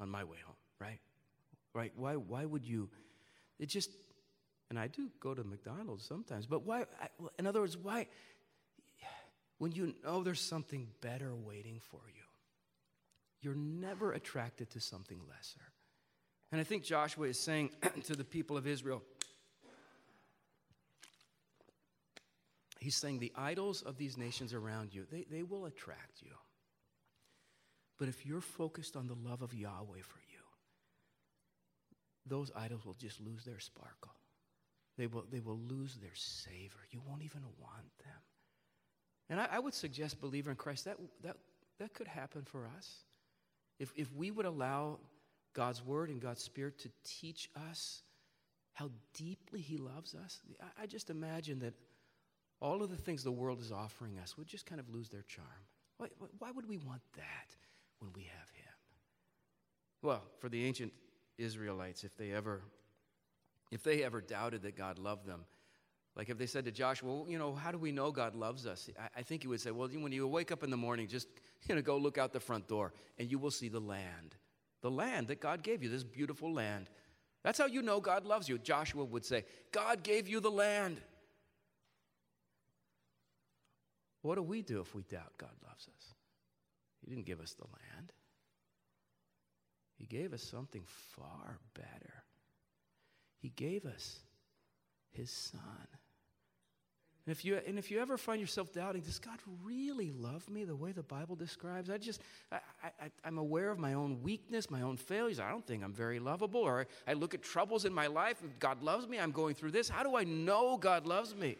on 0.00 0.08
my 0.08 0.24
way 0.24 0.38
home, 0.44 0.56
right? 0.80 0.98
right? 1.74 1.92
Why, 1.94 2.16
why 2.16 2.46
would 2.46 2.64
you? 2.64 2.88
It 3.60 3.68
just, 3.68 3.90
and 4.70 4.78
I 4.78 4.86
do 4.88 5.10
go 5.20 5.34
to 5.34 5.44
McDonald's 5.44 6.04
sometimes, 6.04 6.46
but 6.46 6.64
why? 6.66 6.86
I, 7.00 7.08
in 7.38 7.46
other 7.46 7.60
words, 7.60 7.76
why? 7.76 8.08
When 9.58 9.72
you 9.72 9.94
know 10.02 10.22
there's 10.22 10.40
something 10.40 10.88
better 11.02 11.34
waiting 11.36 11.80
for 11.90 12.00
you, 12.08 12.22
you're 13.42 13.54
never 13.54 14.12
attracted 14.12 14.70
to 14.70 14.80
something 14.80 15.20
lesser. 15.28 15.60
And 16.50 16.60
I 16.60 16.64
think 16.64 16.82
Joshua 16.82 17.28
is 17.28 17.38
saying 17.38 17.70
to 18.04 18.16
the 18.16 18.24
people 18.24 18.56
of 18.56 18.66
Israel, 18.66 19.02
he's 22.80 22.96
saying 22.96 23.18
the 23.18 23.32
idols 23.36 23.82
of 23.82 23.98
these 23.98 24.16
nations 24.16 24.54
around 24.54 24.94
you, 24.94 25.04
they, 25.12 25.26
they 25.30 25.42
will 25.42 25.66
attract 25.66 26.22
you. 26.22 26.32
But 27.98 28.08
if 28.08 28.24
you're 28.24 28.40
focused 28.40 28.96
on 28.96 29.06
the 29.06 29.28
love 29.28 29.42
of 29.42 29.52
Yahweh 29.52 30.00
for 30.02 30.20
those 32.26 32.50
idols 32.56 32.84
will 32.84 32.94
just 32.94 33.20
lose 33.20 33.44
their 33.44 33.60
sparkle. 33.60 34.12
They 34.98 35.06
will, 35.06 35.24
they 35.30 35.40
will 35.40 35.58
lose 35.58 35.96
their 35.96 36.14
savor. 36.14 36.80
You 36.90 37.00
won't 37.06 37.22
even 37.22 37.42
want 37.58 37.86
them. 37.98 38.22
And 39.30 39.40
I, 39.40 39.48
I 39.52 39.58
would 39.58 39.74
suggest, 39.74 40.20
believer 40.20 40.50
in 40.50 40.56
Christ, 40.56 40.84
that, 40.84 40.98
that, 41.22 41.36
that 41.78 41.94
could 41.94 42.08
happen 42.08 42.42
for 42.44 42.68
us. 42.76 43.04
If, 43.78 43.92
if 43.96 44.12
we 44.12 44.30
would 44.30 44.46
allow 44.46 44.98
God's 45.54 45.84
word 45.84 46.10
and 46.10 46.20
God's 46.20 46.42
spirit 46.42 46.78
to 46.80 46.90
teach 47.04 47.48
us 47.70 48.02
how 48.74 48.90
deeply 49.14 49.60
He 49.60 49.78
loves 49.78 50.14
us, 50.14 50.40
I, 50.60 50.82
I 50.82 50.86
just 50.86 51.08
imagine 51.10 51.60
that 51.60 51.74
all 52.60 52.82
of 52.82 52.90
the 52.90 52.96
things 52.96 53.24
the 53.24 53.32
world 53.32 53.60
is 53.60 53.72
offering 53.72 54.18
us 54.18 54.36
would 54.36 54.46
just 54.46 54.66
kind 54.66 54.80
of 54.80 54.90
lose 54.90 55.08
their 55.08 55.22
charm. 55.22 55.46
Why, 55.96 56.08
why 56.38 56.50
would 56.50 56.68
we 56.68 56.76
want 56.76 57.00
that 57.16 57.56
when 58.00 58.10
we 58.14 58.24
have 58.24 58.50
Him? 58.54 58.72
Well, 60.02 60.22
for 60.40 60.48
the 60.48 60.64
ancient 60.64 60.92
Israelites 61.40 62.04
if 62.04 62.16
they 62.16 62.32
ever 62.32 62.62
if 63.70 63.82
they 63.82 64.02
ever 64.02 64.20
doubted 64.20 64.62
that 64.62 64.76
God 64.76 64.98
loved 64.98 65.26
them. 65.26 65.44
Like 66.16 66.28
if 66.28 66.38
they 66.38 66.46
said 66.46 66.64
to 66.64 66.72
Joshua, 66.72 67.08
well, 67.08 67.26
you 67.28 67.38
know, 67.38 67.54
how 67.54 67.70
do 67.70 67.78
we 67.78 67.92
know 67.92 68.10
God 68.10 68.34
loves 68.34 68.66
us? 68.66 68.90
I, 68.98 69.20
I 69.20 69.22
think 69.22 69.42
he 69.42 69.48
would 69.48 69.60
say, 69.60 69.70
well, 69.70 69.88
when 69.88 70.12
you 70.12 70.26
wake 70.26 70.50
up 70.50 70.64
in 70.64 70.70
the 70.70 70.76
morning, 70.76 71.06
just 71.06 71.28
you 71.68 71.74
know, 71.74 71.82
go 71.82 71.96
look 71.96 72.18
out 72.18 72.32
the 72.32 72.40
front 72.40 72.66
door 72.68 72.92
and 73.18 73.30
you 73.30 73.38
will 73.38 73.50
see 73.50 73.68
the 73.68 73.80
land. 73.80 74.36
The 74.82 74.90
land 74.90 75.28
that 75.28 75.40
God 75.40 75.62
gave 75.62 75.82
you, 75.82 75.88
this 75.88 76.04
beautiful 76.04 76.52
land. 76.52 76.88
That's 77.44 77.58
how 77.58 77.66
you 77.66 77.80
know 77.80 78.00
God 78.00 78.24
loves 78.24 78.48
you. 78.48 78.58
Joshua 78.58 79.04
would 79.04 79.24
say, 79.24 79.44
God 79.72 80.02
gave 80.02 80.28
you 80.28 80.40
the 80.40 80.50
land. 80.50 81.00
What 84.22 84.34
do 84.34 84.42
we 84.42 84.62
do 84.62 84.80
if 84.80 84.94
we 84.94 85.02
doubt 85.02 85.32
God 85.38 85.54
loves 85.66 85.88
us? 85.88 86.14
He 87.00 87.10
didn't 87.10 87.26
give 87.26 87.40
us 87.40 87.54
the 87.54 87.64
land. 87.64 88.12
He 90.00 90.06
gave 90.06 90.32
us 90.32 90.42
something 90.42 90.82
far 91.14 91.58
better. 91.74 92.24
He 93.38 93.50
gave 93.50 93.84
us 93.84 94.20
His 95.12 95.30
Son. 95.30 95.60
And 97.26 97.36
if, 97.36 97.44
you, 97.44 97.60
and 97.66 97.78
if 97.78 97.90
you 97.90 98.00
ever 98.00 98.16
find 98.16 98.40
yourself 98.40 98.72
doubting, 98.72 99.02
does 99.02 99.18
God 99.18 99.38
really 99.62 100.10
love 100.10 100.48
me 100.48 100.64
the 100.64 100.74
way 100.74 100.92
the 100.92 101.02
Bible 101.02 101.36
describes? 101.36 101.90
I 101.90 101.98
just, 101.98 102.22
I, 102.50 102.60
I, 102.82 103.10
I'm 103.24 103.36
aware 103.36 103.70
of 103.70 103.78
my 103.78 103.92
own 103.92 104.22
weakness, 104.22 104.70
my 104.70 104.80
own 104.80 104.96
failures. 104.96 105.38
I 105.38 105.50
don't 105.50 105.66
think 105.66 105.84
I'm 105.84 105.92
very 105.92 106.18
lovable. 106.18 106.62
Or 106.62 106.86
I 107.06 107.12
look 107.12 107.34
at 107.34 107.42
troubles 107.42 107.84
in 107.84 107.92
my 107.92 108.06
life. 108.06 108.42
God 108.58 108.82
loves 108.82 109.06
me. 109.06 109.18
I'm 109.18 109.32
going 109.32 109.54
through 109.54 109.72
this. 109.72 109.90
How 109.90 110.02
do 110.02 110.16
I 110.16 110.24
know 110.24 110.78
God 110.78 111.06
loves 111.06 111.34
me? 111.34 111.58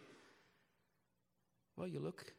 Well, 1.77 1.89
you 1.89 2.01
look 2.01 2.33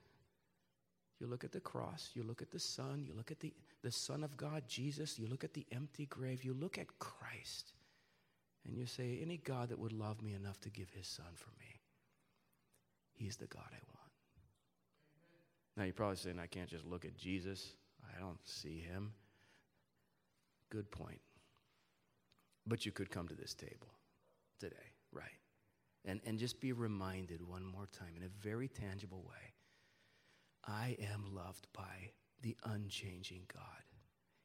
you 1.21 1.27
look 1.27 1.43
at 1.43 1.51
the 1.51 1.59
cross, 1.59 2.09
you 2.15 2.23
look 2.23 2.41
at 2.41 2.49
the 2.49 2.59
Son, 2.59 3.03
you 3.07 3.13
look 3.15 3.29
at 3.29 3.39
the, 3.39 3.53
the 3.83 3.91
Son 3.91 4.23
of 4.23 4.35
God, 4.35 4.63
Jesus, 4.67 5.19
you 5.19 5.27
look 5.27 5.43
at 5.43 5.53
the 5.53 5.65
empty 5.71 6.07
grave, 6.07 6.43
you 6.43 6.53
look 6.53 6.79
at 6.79 6.87
Christ, 6.97 7.73
and 8.65 8.75
you 8.75 8.87
say, 8.87 9.19
Any 9.21 9.37
God 9.37 9.69
that 9.69 9.77
would 9.77 9.93
love 9.93 10.23
me 10.23 10.33
enough 10.33 10.59
to 10.61 10.69
give 10.69 10.89
his 10.89 11.07
Son 11.07 11.27
for 11.35 11.51
me, 11.59 11.79
he's 13.13 13.37
the 13.37 13.45
God 13.45 13.67
I 13.67 13.79
want. 13.93 14.11
Now, 15.77 15.83
you're 15.83 15.93
probably 15.93 16.17
saying, 16.17 16.39
I 16.39 16.47
can't 16.47 16.69
just 16.69 16.85
look 16.85 17.05
at 17.05 17.15
Jesus, 17.15 17.73
I 18.03 18.19
don't 18.19 18.39
see 18.43 18.79
him. 18.79 19.13
Good 20.71 20.89
point. 20.89 21.21
But 22.65 22.85
you 22.85 22.91
could 22.91 23.11
come 23.11 23.27
to 23.27 23.35
this 23.35 23.53
table 23.53 23.93
today, 24.59 24.75
right? 25.11 25.25
And, 26.03 26.19
and 26.25 26.39
just 26.39 26.59
be 26.59 26.71
reminded 26.71 27.47
one 27.47 27.63
more 27.63 27.87
time 27.97 28.13
in 28.17 28.23
a 28.23 28.29
very 28.41 28.67
tangible 28.67 29.23
way 29.27 29.51
I 30.65 30.97
am 31.13 31.33
loved 31.33 31.67
by 31.73 32.11
the 32.41 32.55
unchanging 32.63 33.43
God. 33.53 33.63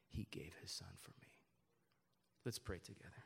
He 0.07 0.27
gave 0.31 0.53
his 0.61 0.71
son 0.71 0.87
for 0.97 1.11
me. 1.21 1.27
Let's 2.45 2.59
pray 2.59 2.79
together. 2.79 3.23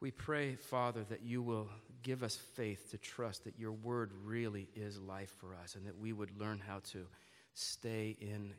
We 0.00 0.10
pray, 0.10 0.56
Father, 0.56 1.04
that 1.04 1.22
you 1.22 1.40
will 1.40 1.68
give 2.02 2.22
us 2.22 2.36
faith 2.36 2.90
to 2.90 2.98
trust 2.98 3.44
that 3.44 3.58
your 3.58 3.72
word 3.72 4.12
really 4.22 4.68
is 4.74 5.00
life 5.00 5.34
for 5.38 5.54
us 5.54 5.76
and 5.76 5.86
that 5.86 5.98
we 5.98 6.12
would 6.12 6.38
learn 6.38 6.60
how 6.64 6.80
to 6.92 7.06
stay 7.54 8.16
in 8.20 8.52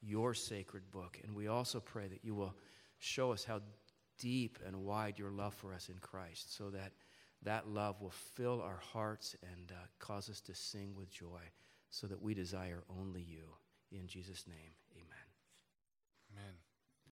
your 0.00 0.34
sacred 0.34 0.88
book. 0.90 1.18
And 1.24 1.34
we 1.34 1.48
also 1.48 1.80
pray 1.80 2.06
that 2.06 2.24
you 2.24 2.34
will 2.34 2.54
show 2.98 3.32
us 3.32 3.44
how 3.44 3.60
deep 4.18 4.58
and 4.64 4.84
wide 4.84 5.18
your 5.18 5.30
love 5.30 5.54
for 5.54 5.74
us 5.74 5.88
in 5.88 5.96
Christ 6.00 6.56
so 6.56 6.70
that 6.70 6.92
that 7.44 7.68
love 7.68 8.00
will 8.00 8.10
fill 8.10 8.60
our 8.62 8.80
hearts 8.92 9.36
and 9.42 9.72
uh, 9.72 9.86
cause 9.98 10.30
us 10.30 10.40
to 10.42 10.54
sing 10.54 10.94
with 10.96 11.10
joy 11.10 11.40
so 11.90 12.06
that 12.06 12.22
we 12.22 12.34
desire 12.34 12.82
only 12.88 13.22
you. 13.22 13.44
In 13.90 14.06
Jesus' 14.06 14.46
name. 14.46 14.72